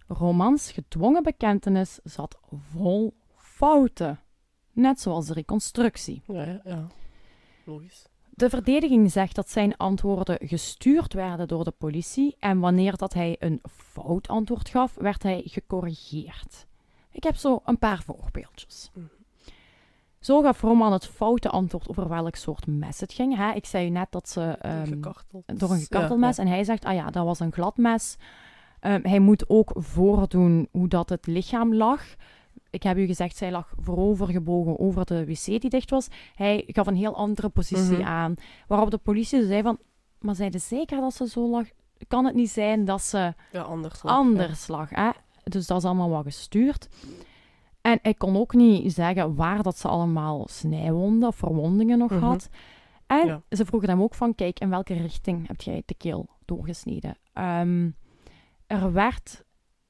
[0.06, 2.38] Romans gedwongen bekentenis zat
[2.72, 4.20] vol fouten.
[4.72, 6.22] Net zoals de reconstructie.
[6.26, 6.86] Ja, ja.
[7.64, 8.06] Logisch.
[8.30, 13.36] De verdediging zegt dat zijn antwoorden gestuurd werden door de politie en wanneer dat hij
[13.38, 16.66] een fout antwoord gaf, werd hij gecorrigeerd.
[17.10, 18.90] Ik heb zo een paar voorbeeldjes.
[18.94, 19.17] Mhm.
[20.20, 23.36] Zo gaf Roman het foute antwoord over welk soort mes het ging.
[23.36, 23.52] Hè?
[23.52, 25.00] Ik zei u net dat ze ehm,
[25.56, 28.16] door een gekartelmes Ja, en hij zegt, ah ja, dat was een glad mes.
[28.80, 32.02] Ehm, hij moet ook voordoen hoe dat het lichaam lag.
[32.70, 36.08] Ik heb u gezegd, zij lag voorovergebogen over de wc die dicht was.
[36.34, 38.06] Hij gaf een heel andere positie Mhm.
[38.06, 38.34] aan.
[38.66, 39.78] Waarop de politie zei van,
[40.20, 41.64] maar zijn ze zeker dat ze zo lag?
[42.08, 43.62] Kan het niet zijn dat ze ja.
[43.62, 44.02] anders.
[44.02, 44.90] lag, anders lag?
[44.90, 45.10] Hè?
[45.44, 46.88] Dus dat is allemaal wat gestuurd.
[47.92, 52.20] En ik kon ook niet zeggen waar dat ze allemaal snijwonden of verwondingen nog Mhm.
[52.24, 52.48] had.
[53.06, 53.42] En Ja.
[53.50, 57.16] ze vroegen hem ook van, kijk, in welke richting heb jij de keel doorgesneden?
[57.32, 57.90] Ehm,
[58.66, 59.44] er werd,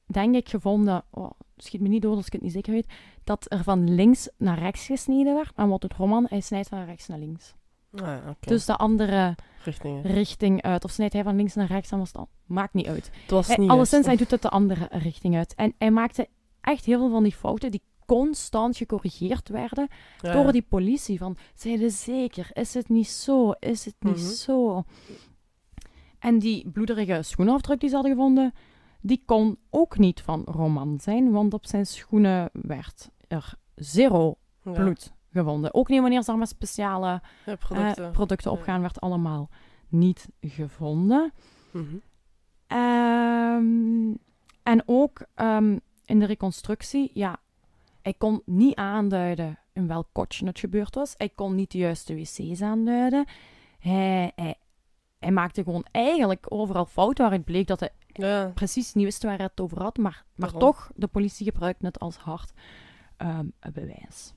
[0.05, 2.87] denk ik, gevonden, oh, schiet me niet dood als ik het niet zeker weet,
[3.23, 5.51] dat er van links naar rechts gesneden werd.
[5.55, 6.25] En wat doet Roman?
[6.29, 7.53] Hij snijdt van rechts naar links.
[7.95, 8.17] Ah.
[8.39, 10.01] Dus de andere Richtingen.
[10.01, 10.83] richting uit.
[10.83, 12.29] Of snijdt hij van links naar rechts, dan was het al.
[12.45, 13.11] Maakt niet uit.
[13.21, 15.55] Het was Hij, niet alleszins, hij doet het de andere richting uit.
[15.55, 16.27] En hij maakte
[16.61, 17.81] echt heel veel van die fouten die
[18.17, 19.87] constant gecorrigeerd werden
[20.21, 21.17] Ja, door die politie.
[21.17, 24.25] Van, zeiden zeker, is het niet zo, is het niet Mhm.
[24.25, 24.83] zo?
[26.19, 28.53] En die bloederige schoenafdruk die ze hadden gevonden,
[29.01, 34.71] die kon ook niet van Roman zijn, want op zijn schoenen werd er zero Ja.
[34.71, 35.73] bloed gevonden.
[35.73, 38.51] Ook niet wanneer ze met speciale Ja, eh, producten.
[38.51, 39.49] opgaan, werd allemaal
[39.89, 41.33] niet gevonden.
[41.71, 41.95] Mhm.
[42.67, 44.13] Ehm,
[44.63, 47.37] en ook ehm, in de reconstructie, ja,
[48.09, 51.13] hij kon niet aanduiden in welk kotje het gebeurd was.
[51.17, 53.25] Hij kon niet de juiste wc's aanduiden.
[53.79, 54.55] Hij, hij,
[55.19, 59.37] hij maakte gewoon eigenlijk overal fouten waaruit bleek dat hij Ja, precies niet wist waar
[59.37, 59.97] hij het over had.
[59.97, 60.59] Maar, maar Daarom.
[60.59, 62.51] toch, de politie gebruikte het als hard
[63.17, 64.33] ehm, bewijs.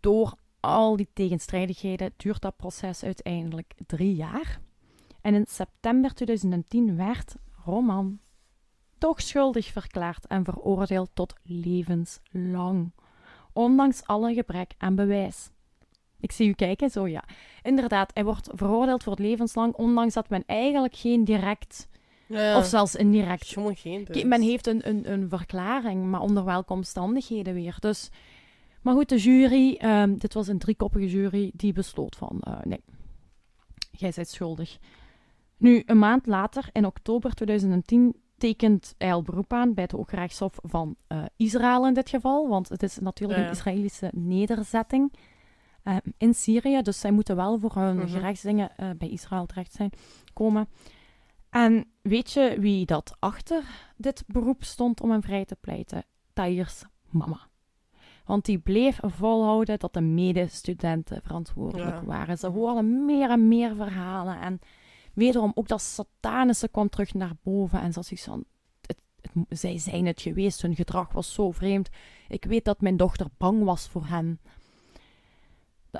[0.00, 4.60] Door al die tegenstrijdigheden duurt dat proces uiteindelijk drie jaar.
[5.20, 7.34] En in september 2010 werd
[7.64, 8.18] Roman
[9.04, 12.92] toch schuldig verklaard en veroordeeld tot levenslang.
[13.52, 15.50] Ondanks alle gebrek aan bewijs.
[16.20, 17.24] Ik zie u kijken, zo ja.
[17.62, 21.88] Inderdaad, hij wordt veroordeeld voor levenslang, ondanks dat men eigenlijk geen direct,
[22.26, 24.24] ja, of zelfs indirect Gewoon geen bewijs.
[24.24, 27.76] men heeft een, een, een verklaring, maar onder welke omstandigheden weer.
[27.80, 28.10] Dus,
[28.82, 32.80] maar goed, de jury, ehm, dit was een driekoppige jury, die besloot van, eh, nee,
[33.90, 34.78] jij bent schuldig.
[35.56, 40.16] Nu, een maand later, in oktober 2010, tekent hij al beroep aan bij het Hoge
[40.16, 45.12] Rechtshof van eh, Israël in dit geval, want het is natuurlijk Ja, een Israëlische nederzetting
[45.82, 48.06] eh, in Syrië, dus zij moeten wel voor hun Mhm.
[48.08, 49.90] gerechtsdingen eh, bij Israël terecht zijn
[50.32, 50.68] komen.
[51.50, 53.62] En weet je wie dat achter
[53.96, 56.04] dit beroep stond om hem vrij te pleiten?
[56.32, 57.40] Tahir's mama.
[58.24, 62.04] Want die bleef volhouden dat de medestudenten verantwoordelijk Ja.
[62.04, 62.38] waren.
[62.38, 64.40] Ze hoorden meer en meer verhalen.
[64.40, 64.58] En
[65.14, 67.80] wederom ook dat satanische kwam terug naar boven.
[67.80, 68.44] En zoals ik van,
[69.48, 71.88] zij zijn het geweest, hun gedrag was zo vreemd.
[72.28, 74.40] Ik weet dat mijn dochter bang was voor hen.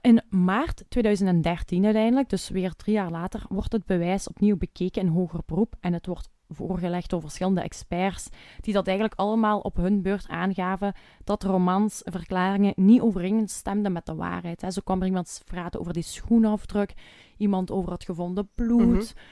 [0.00, 5.08] In maart 2013 uiteindelijk, dus weer drie jaar later, wordt het bewijs opnieuw bekeken in
[5.08, 8.28] hoger beroep en het wordt voorgelegd door verschillende experts,
[8.61, 10.94] die dat eigenlijk allemaal op hun beurt aangaven
[11.24, 14.61] dat Romans verklaringen niet overeenstemden met de waarheid.
[14.61, 14.70] Hè.
[14.70, 16.94] Zo kwam er iemand praten over die schoenafdruk,
[17.36, 19.14] iemand over het gevonden bloed.
[19.14, 19.22] Mhm.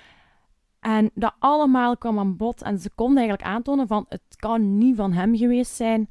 [0.80, 4.96] En dat allemaal kwam aan bod en ze konden eigenlijk aantonen van het kan niet
[4.96, 6.08] van hem geweest zijn.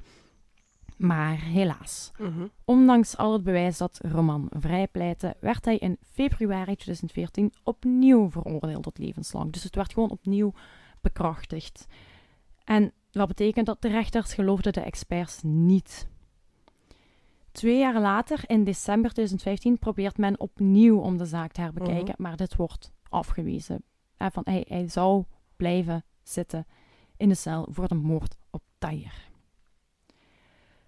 [0.98, 2.48] Maar helaas, Mhm.
[2.66, 8.98] ondanks al het bewijs dat Roman vrijpleitte, werd hij in februari 2014 opnieuw veroordeeld tot
[8.98, 9.52] levenslang.
[9.52, 10.54] Dus het werd gewoon opnieuw
[11.02, 11.88] bekrachtigd.
[12.64, 16.08] En dat betekent dat de rechters geloofden de experts niet.
[17.52, 22.36] Twee jaar later, in december 2015, probeert men opnieuw om de zaak te herbekijken, maar
[22.36, 23.84] dit wordt afgewezen.
[24.18, 25.24] Van, hij, hij zou
[25.56, 26.68] blijven zitten
[27.18, 29.30] in de cel voor de moord op Tayer.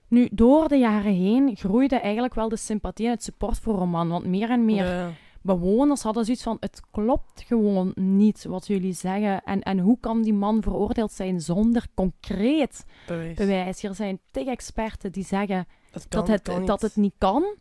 [0.07, 4.09] Nu, door de jaren heen groeide eigenlijk wel de sympathie en het support voor Roman,
[4.09, 5.11] want meer en meer Ja.
[5.43, 9.43] Bewoners hadden zoiets van: het klopt gewoon niet wat jullie zeggen.
[9.43, 13.35] En, en hoe kan die man veroordeeld zijn zonder concreet Bewijs.
[13.37, 13.83] bewijs?
[13.83, 17.55] Er zijn tig experten die zeggen Dat, kan, dat, het, kan dat het niet kan.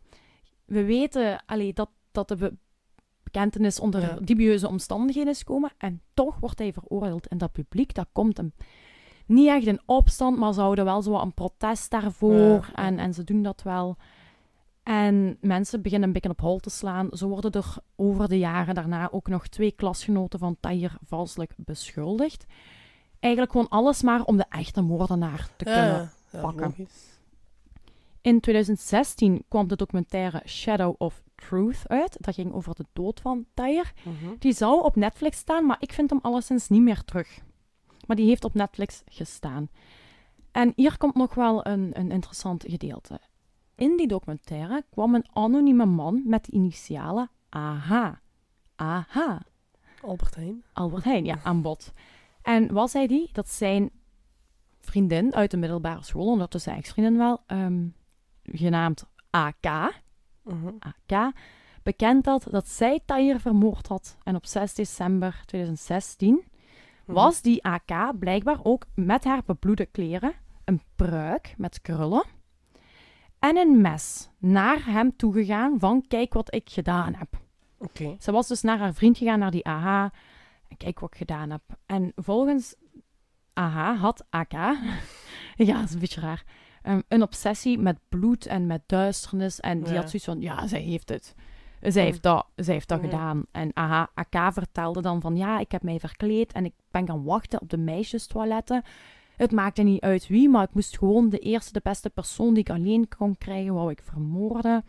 [0.65, 2.55] We weten allee, dat, dat de be-
[3.23, 4.17] bekentenis onder Ja.
[4.21, 5.71] dubieuze omstandigheden is gekomen.
[5.77, 7.27] En toch wordt hij veroordeeld.
[7.27, 8.53] En dat publiek, dat komt hem
[9.25, 12.33] niet echt in opstand, maar ze houden wel zo een protest daarvoor.
[12.35, 12.75] Ja, ja.
[12.75, 13.97] En, en ze doen dat wel.
[14.83, 17.07] En mensen beginnen een beetje op hol te slaan.
[17.11, 22.45] Zo worden er over de jaren daarna ook nog twee klasgenoten van Tayer valselijk beschuldigd.
[23.19, 26.41] Eigenlijk gewoon alles maar om de echte moordenaar te Ja, kunnen ja.
[26.41, 26.61] Pakken.
[26.77, 27.11] logisch.
[28.21, 32.17] in 2016 kwam de documentaire Shadow of Truth uit.
[32.19, 33.85] Dat ging over de dood van Tyre.
[34.03, 34.33] Mhm.
[34.39, 37.39] Die zou op Netflix staan, maar ik vind hem alleszins niet meer terug.
[38.07, 39.69] Maar die heeft op Netflix gestaan.
[40.51, 43.19] En hier komt nog wel een, een interessant gedeelte.
[43.75, 47.91] In die documentaire kwam een anonieme man met de initialen AH.
[48.75, 49.17] AH.
[50.01, 50.63] Albert Heijn.
[50.73, 51.93] Albert Heijn, ja, aan bod.
[52.41, 53.29] En wat zei die?
[53.31, 53.89] Dat zijn
[54.81, 57.87] vriendin uit de middelbare school, ondertussen ex-vriendin wel, ehm,
[58.43, 60.01] genaamd AK,
[60.43, 60.67] Mhm.
[60.79, 61.31] AK,
[61.83, 64.17] bekend had dat zij Tayer vermoord had.
[64.23, 66.43] En op 6 december 2016
[67.05, 67.13] Mhm.
[67.13, 70.33] was die AK blijkbaar ook met haar bebloede kleren,
[70.65, 72.23] een pruik met krullen
[73.43, 77.41] en een mes naar hem toegegaan van kijk wat ik gedaan heb.
[77.77, 78.15] Oké.
[78.19, 80.03] Ze was dus naar haar vriend gegaan, naar die AH.
[80.67, 81.61] En kijk wat ik gedaan heb.
[81.85, 82.75] En volgens
[83.53, 84.51] AH had AK,
[85.55, 86.43] ja, dat is een beetje raar,
[86.81, 89.59] ehm, een obsessie met bloed en met duisternis.
[89.59, 89.99] En die Ja.
[89.99, 91.35] had zoiets van, ja, zij heeft het.
[91.81, 93.45] Zij heeft dat, zij heeft dat gedaan.
[93.51, 97.23] En AH, AK vertelde dan van, ja, ik heb mij verkleed en ik ben gaan
[97.23, 98.83] wachten op de meisjestoiletten.
[99.37, 102.63] Het maakte niet uit wie, maar ik moest gewoon de eerste, de beste persoon die
[102.63, 104.83] ik alleen kon krijgen, wou ik vermoorden.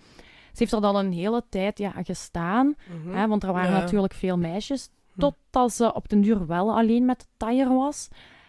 [0.53, 2.75] Ze heeft er dan een hele tijd ja, gestaan.
[2.89, 3.17] Mhm.
[3.17, 3.79] Hè, want er waren Ja.
[3.81, 4.91] natuurlijk veel meisjes.
[5.13, 5.21] Hm.
[5.21, 8.09] Totdat ze op den duur wel alleen met Tayer was.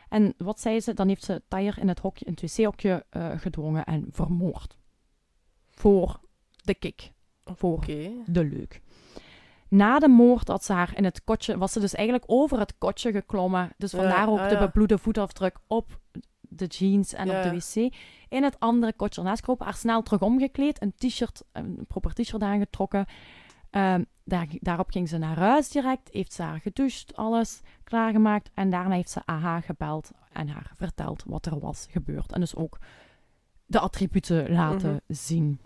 [0.09, 0.93] En wat zei ze?
[0.93, 4.77] Dan heeft ze Tayer in het hokje, in het wc-hokje eh, gedwongen en vermoord.
[5.71, 6.19] Voor
[6.63, 7.11] de kick.
[7.45, 7.85] Voor
[8.25, 8.81] de leuk.
[9.76, 12.78] Na de moord had ze haar in het kotje, was ze dus eigenlijk over het
[12.78, 13.73] kotje geklommen.
[13.78, 15.99] Dus vandaar ook ah, de bebloede voetafdruk op
[16.41, 17.93] de jeans en op de wc.
[18.30, 22.41] In het andere kotje ernaast gekropen, haar snel terug omgekleed, een t-shirt, een proper t-shirt
[22.41, 23.05] aangetrokken.
[23.69, 28.49] Ehm, daar, daarop ging ze naar huis direct, heeft ze haar gedoucht, alles klaargemaakt.
[28.53, 32.32] En daarna heeft ze AH gebeld en haar verteld wat er was gebeurd.
[32.32, 32.78] En dus ook
[33.65, 34.99] de attributen laten Mhm.
[35.07, 35.59] zien.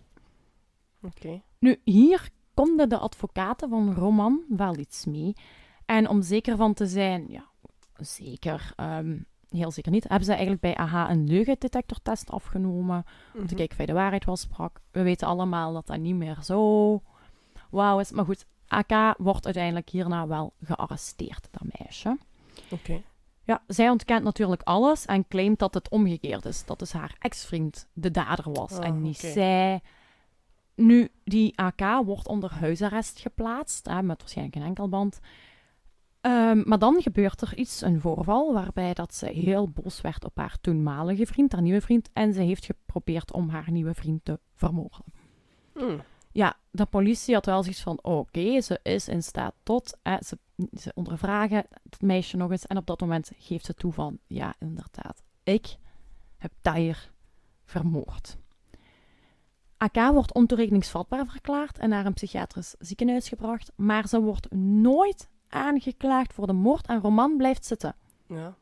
[1.01, 1.41] Oké.
[1.59, 2.29] Nu, hier
[2.65, 5.33] konden de advocaten van Roman wel iets mee.
[5.85, 7.45] En om zeker van te zijn, ja,
[7.97, 9.17] zeker, ehm,
[9.49, 13.05] heel zeker niet, hebben ze eigenlijk bij AH een leugendetectortest afgenomen.
[13.33, 13.55] Om te Mhm.
[13.55, 14.81] kijken of hij de waarheid wel sprak.
[14.91, 17.01] We weten allemaal dat dat niet meer zo
[17.69, 18.11] wauw is.
[18.11, 22.17] Maar goed, AK wordt uiteindelijk hierna wel gearresteerd, dat meisje.
[22.71, 23.01] Oké.
[23.43, 26.65] Ja, zij ontkent natuurlijk alles en claimt dat het omgekeerd is.
[26.65, 29.31] Dat dus haar ex-vriend de dader was Ah, en niet oké.
[29.31, 29.81] zij.
[30.79, 35.19] Nu, die AK wordt onder huisarrest geplaatst, hè, met waarschijnlijk een enkelband.
[36.21, 40.37] Ehm, maar dan gebeurt er iets, een voorval, waarbij dat ze heel boos werd op
[40.37, 44.39] haar toenmalige vriend, haar nieuwe vriend, en ze heeft geprobeerd om haar nieuwe vriend te
[44.55, 45.05] vermoorden.
[45.73, 46.01] Mm.
[46.31, 50.37] Ja, de politie had wel zoiets van, oké, ze is in staat tot, hè, ze,
[50.79, 54.55] ze ondervragen het meisje nog eens, en op dat moment geeft ze toe van, ja,
[54.59, 55.77] inderdaad, ik
[56.37, 57.11] heb Tayer
[57.65, 58.37] vermoord.
[59.79, 66.33] AK wordt ontoerekeningsvatbaar verklaard en naar een psychiatrisch ziekenhuis gebracht, maar ze wordt nooit aangeklaagd
[66.33, 67.95] voor de moord en Roman blijft zitten.
[68.27, 68.55] Ja.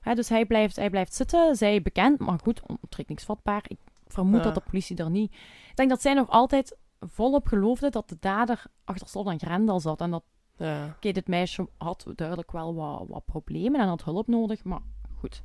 [0.00, 3.64] Hè, dus hij blijft, hij blijft zitten, zij bekend, maar goed, ontoerekeningsvatbaar.
[3.66, 4.42] Ik vermoed Ja.
[4.44, 5.32] dat de politie er niet...
[5.70, 9.80] Ik denk dat zij nog altijd volop geloofde dat de dader achter slot en grendel
[9.80, 10.22] zat en dat
[10.56, 10.86] Ja.
[10.96, 14.80] Oké, dit meisje had duidelijk wel wat, wat problemen en had hulp nodig, maar
[15.18, 15.42] goed.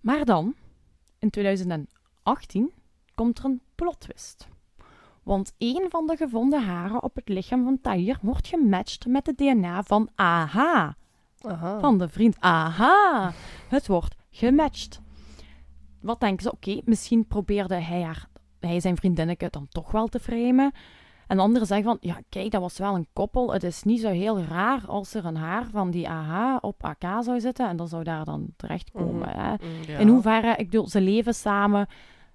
[0.00, 0.54] Maar dan,
[1.18, 2.72] in 2018,
[3.16, 4.48] komt er een plot twist.
[5.22, 9.38] Want een van de gevonden haren op het lichaam van Tahir wordt gematcht met het
[9.38, 10.56] DNA van AH.
[11.40, 11.80] Aha.
[11.80, 12.80] Van de vriend AH.
[13.68, 15.00] Het wordt gematcht.
[16.00, 16.52] Wat denken ze?
[16.52, 18.28] Oké, misschien probeerde hij, haar,
[18.60, 20.72] hij zijn vriendinnetje dan toch wel te framen.
[21.26, 23.52] En anderen zeggen van, ja kijk, dat was wel een koppel.
[23.52, 27.04] Het is niet zo heel raar als er een haar van die AH op AK
[27.20, 27.68] zou zitten.
[27.68, 29.28] En dan zou daar dan terechtkomen.
[29.28, 29.38] Mhm.
[29.38, 29.50] hè.
[29.50, 29.98] Mm, ja.
[29.98, 31.86] In hoeverre, ik bedoel, ze leven samen.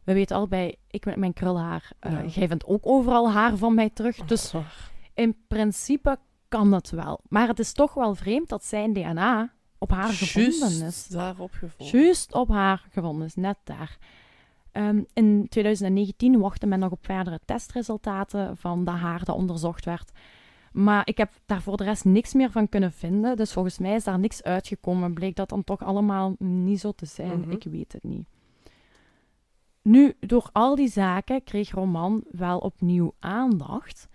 [0.03, 1.91] We weten allebei, ik met mijn krulhaar.
[1.99, 2.25] eh, Ja.
[2.25, 4.15] Jij vindt ook overal haar van mij terug.
[4.17, 4.53] Dat Dus
[5.13, 7.19] in principe kan het wel.
[7.27, 11.07] Maar het is toch wel vreemd dat zijn DNA op haar gevonden is.
[11.07, 11.99] daarop gevonden.
[11.99, 13.97] Juist op haar gevonden is, net daar.
[14.71, 20.11] Ehm, in 2019 wachtte men nog op verdere testresultaten van de haar dat onderzocht werd.
[20.71, 23.35] Maar ik heb daar voor de rest niks meer van kunnen vinden.
[23.35, 25.13] Dus volgens mij is daar niks uitgekomen.
[25.13, 27.39] Bleek dat dan toch allemaal niet zo te zijn.
[27.39, 27.51] Mhm.
[27.51, 28.27] Ik weet het niet.
[29.81, 34.07] Nu, door al die zaken kreeg Roman wel opnieuw aandacht.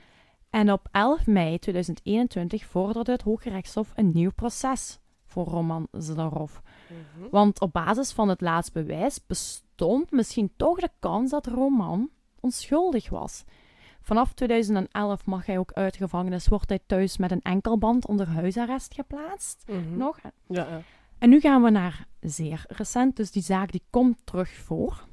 [0.50, 6.58] En op 11 mei 2021 vorderde het Hoge Rechtshof een nieuw proces voor Roman Zdarov.
[6.88, 7.30] Mhm.
[7.30, 12.10] Want op basis van het laatst bewijs bestond misschien toch de kans dat Roman
[12.40, 13.44] onschuldig was.
[14.00, 18.94] Vanaf 2011 mag hij ook uit gevangenis, wordt hij thuis met een enkelband onder huisarrest
[18.94, 19.64] geplaatst.
[19.66, 19.96] Mhm.
[19.96, 20.18] Nog.
[20.22, 20.32] Ja,
[20.68, 20.82] ja.
[21.18, 25.06] En nu gaan we naar zeer recent, dus die zaak die komt terug voor.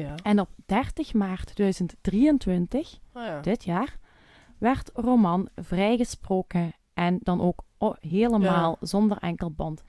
[0.00, 0.14] Ja.
[0.22, 3.40] En op 30 maart 2023, Ah, ja.
[3.40, 3.98] dit jaar,
[4.58, 7.64] werd Roman vrijgesproken en dan ook
[8.00, 9.82] helemaal zonder enkelband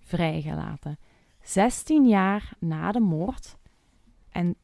[0.00, 0.98] vrijgelaten.
[1.42, 3.56] 16 jaar na de moord
[4.30, 4.56] en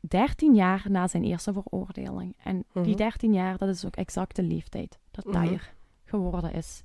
[0.00, 2.36] 13 jaar na zijn eerste veroordeling.
[2.42, 2.96] En die Mhm.
[2.96, 5.34] 13 jaar, dat is ook exact de leeftijd dat Mhm.
[5.34, 5.74] Tahir
[6.04, 6.82] geworden is.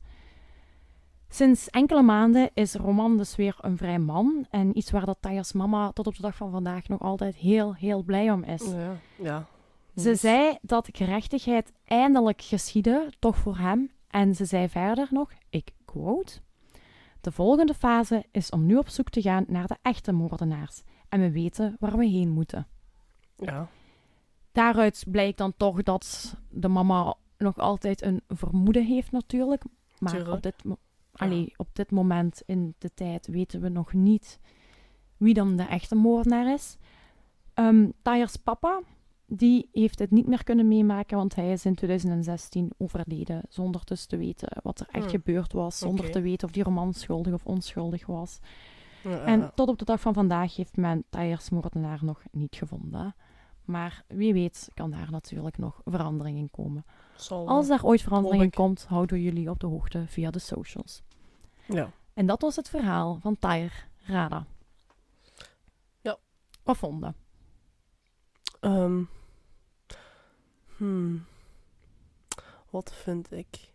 [1.33, 4.45] Sinds enkele maanden is Roman dus weer een vrij man.
[4.49, 7.75] En iets waar dat Tahir's mama tot op de dag van vandaag nog altijd heel,
[7.75, 8.71] heel blij om is.
[8.71, 8.95] Ja.
[9.15, 9.45] ja.
[9.95, 13.91] Ze zei dat gerechtigheid eindelijk geschiedde, toch voor hem.
[14.07, 16.39] En ze zei verder nog, ik quote...
[17.21, 20.83] De volgende fase is om nu op zoek te gaan naar de echte moordenaars.
[21.09, 22.67] En we weten waar we heen moeten.
[23.37, 23.67] Ja.
[24.51, 29.63] Daaruit blijkt dan toch dat de mama nog altijd een vermoeden heeft natuurlijk.
[29.99, 30.35] Maar Tuurlijk.
[30.35, 30.55] op dit,
[31.13, 34.39] allee, op dit moment in de tijd weten we nog niet
[35.17, 36.77] wie dan de echte moordenaar is.
[38.01, 38.81] Tahir's papa,
[39.25, 43.41] die heeft het niet meer kunnen meemaken, want hij is in 2016 overleden.
[43.49, 45.13] Zonder dus te weten wat er echt Hmm.
[45.13, 45.77] gebeurd was.
[45.77, 48.39] Zonder te weten of die roman schuldig of onschuldig was.
[49.03, 53.15] Ja, En tot op de dag van vandaag heeft men Tahir's moordenaar nog niet gevonden.
[53.65, 56.85] Maar wie weet kan daar natuurlijk nog verandering in komen.
[57.23, 61.01] Zal, Als er ooit verandering komt, houden we jullie op de hoogte via de socials.
[61.67, 61.91] Ja.
[62.13, 64.45] En dat was het verhaal van Tahir Rada.
[66.01, 66.17] Ja.
[66.63, 67.15] Wat vonden?
[70.77, 71.25] Hmm.
[72.69, 73.71] Wat vind ik?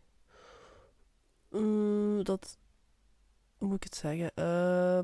[2.23, 2.59] Dat...
[3.59, 4.35] Hoe moet ik het zeggen?
[4.35, 5.01] Eh,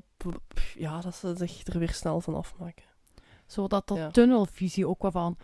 [0.75, 2.85] ja, dat ze zich er weer snel van afmaken.
[3.47, 4.11] Zodat dat Ja.
[4.11, 5.37] tunnelvisie ook wel van...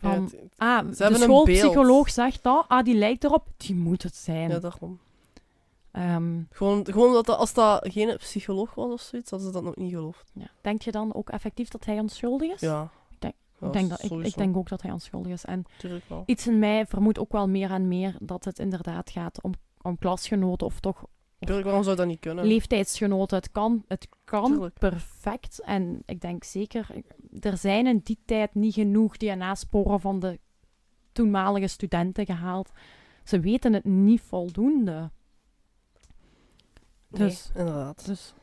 [0.00, 0.94] Ja, van het- het- ah, de
[1.24, 2.64] schoolpsycholoog zegt dat.
[2.68, 3.46] Ah, die lijkt erop.
[3.56, 4.50] Die moet het zijn.
[4.50, 4.98] ja, daarom.
[5.92, 9.62] Ehm, Gewoon, gewoon dat, dat- als dat geen psycholoog was of zoiets, hadden ze dat
[9.64, 10.30] nog niet geloofd.
[10.34, 10.46] ja.
[10.60, 12.60] Denk je dan ook effectief dat hij onschuldig is?
[12.60, 12.88] Ja.
[13.18, 15.44] denk- Ja, ik, denk dat, ik, ik denk ook dat hij onschuldig is.
[15.44, 15.64] En
[16.26, 19.98] iets in mij vermoedt ook wel meer en meer dat het inderdaad gaat om, om
[19.98, 21.04] klasgenoten of toch
[21.38, 22.44] waarom zou dat niet kunnen?
[22.46, 23.36] leeftijdsgenoten.
[23.36, 24.78] Het kan, het kan Tuurlijk.
[24.78, 25.60] perfect.
[25.60, 26.88] En ik denk zeker,
[27.40, 30.38] er zijn in die tijd niet genoeg DNA-sporen van de
[31.12, 32.72] toenmalige studenten gehaald.
[33.24, 35.10] Ze weten het niet voldoende.
[37.08, 38.06] Nee, Dus, inderdaad.
[38.06, 38.34] dus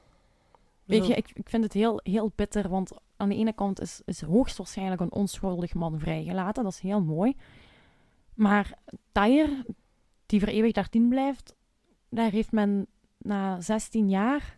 [0.84, 4.02] weet je, ik, ik vind het heel, heel bitter, want aan de ene kant is,
[4.06, 6.64] is hoogstwaarschijnlijk een onschuldig man vrijgelaten.
[6.64, 7.36] Dat is heel mooi.
[8.34, 8.78] Maar
[9.12, 9.66] Tahir,
[10.26, 11.56] die voor eeuwig 13 blijft,
[12.16, 12.88] daar heeft men
[13.18, 14.58] na 16 jaar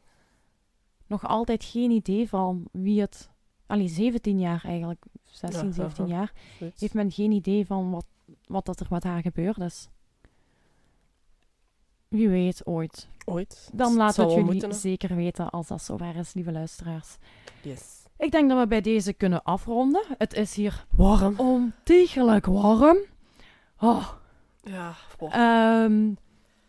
[1.07, 3.29] nog altijd geen idee van wie het...
[3.65, 5.05] Allee, 17 jaar eigenlijk.
[5.23, 6.13] 16, Ja, 17 aha.
[6.13, 6.33] jaar.
[6.77, 8.05] Heeft men geen idee van wat,
[8.45, 9.89] wat dat er met haar gebeurd is.
[12.07, 13.07] Wie weet ooit.
[13.25, 13.69] Ooit.
[13.73, 17.17] Dan Het laten we het jullie moeten, zeker weten als dat zover is, lieve luisteraars.
[17.61, 18.03] Yes.
[18.17, 20.03] Ik denk dat we bij deze kunnen afronden.
[20.17, 21.33] Het is hier Warm.
[21.39, 22.97] ontiegelijk warm.
[23.79, 24.07] Oh,
[24.63, 24.95] Ja.
[25.17, 25.33] boah.
[25.33, 26.13] ehm,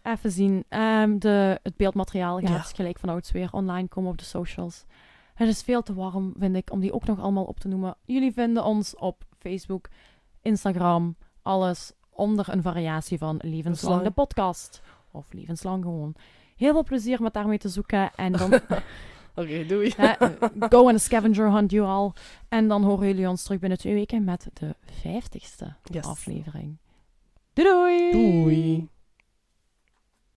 [0.09, 0.64] even zien.
[0.68, 2.59] Ehm, de, het beeldmateriaal gaat Ja.
[2.62, 4.84] gelijk van ouds weer online komen op de socials.
[5.34, 7.96] Het is veel te warm, vind ik, om die ook nog allemaal op te noemen.
[8.04, 9.88] Jullie vinden ons op Facebook,
[10.42, 14.82] Instagram, alles onder een variatie van Levenslang de podcast.
[15.11, 16.14] Of Levenslang gewoon.
[16.56, 18.11] Heel veel plezier met daarmee te zoeken.
[18.14, 18.52] En dan
[19.34, 19.92] Oké, doei.
[19.96, 20.14] hè,
[20.68, 22.12] go on a scavenger hunt, you all.
[22.48, 26.04] En dan horen jullie ons terug binnen twee weken met de vijftigste Yes.
[26.04, 26.76] aflevering.
[27.52, 28.12] Doei doei!
[28.12, 28.88] Doei.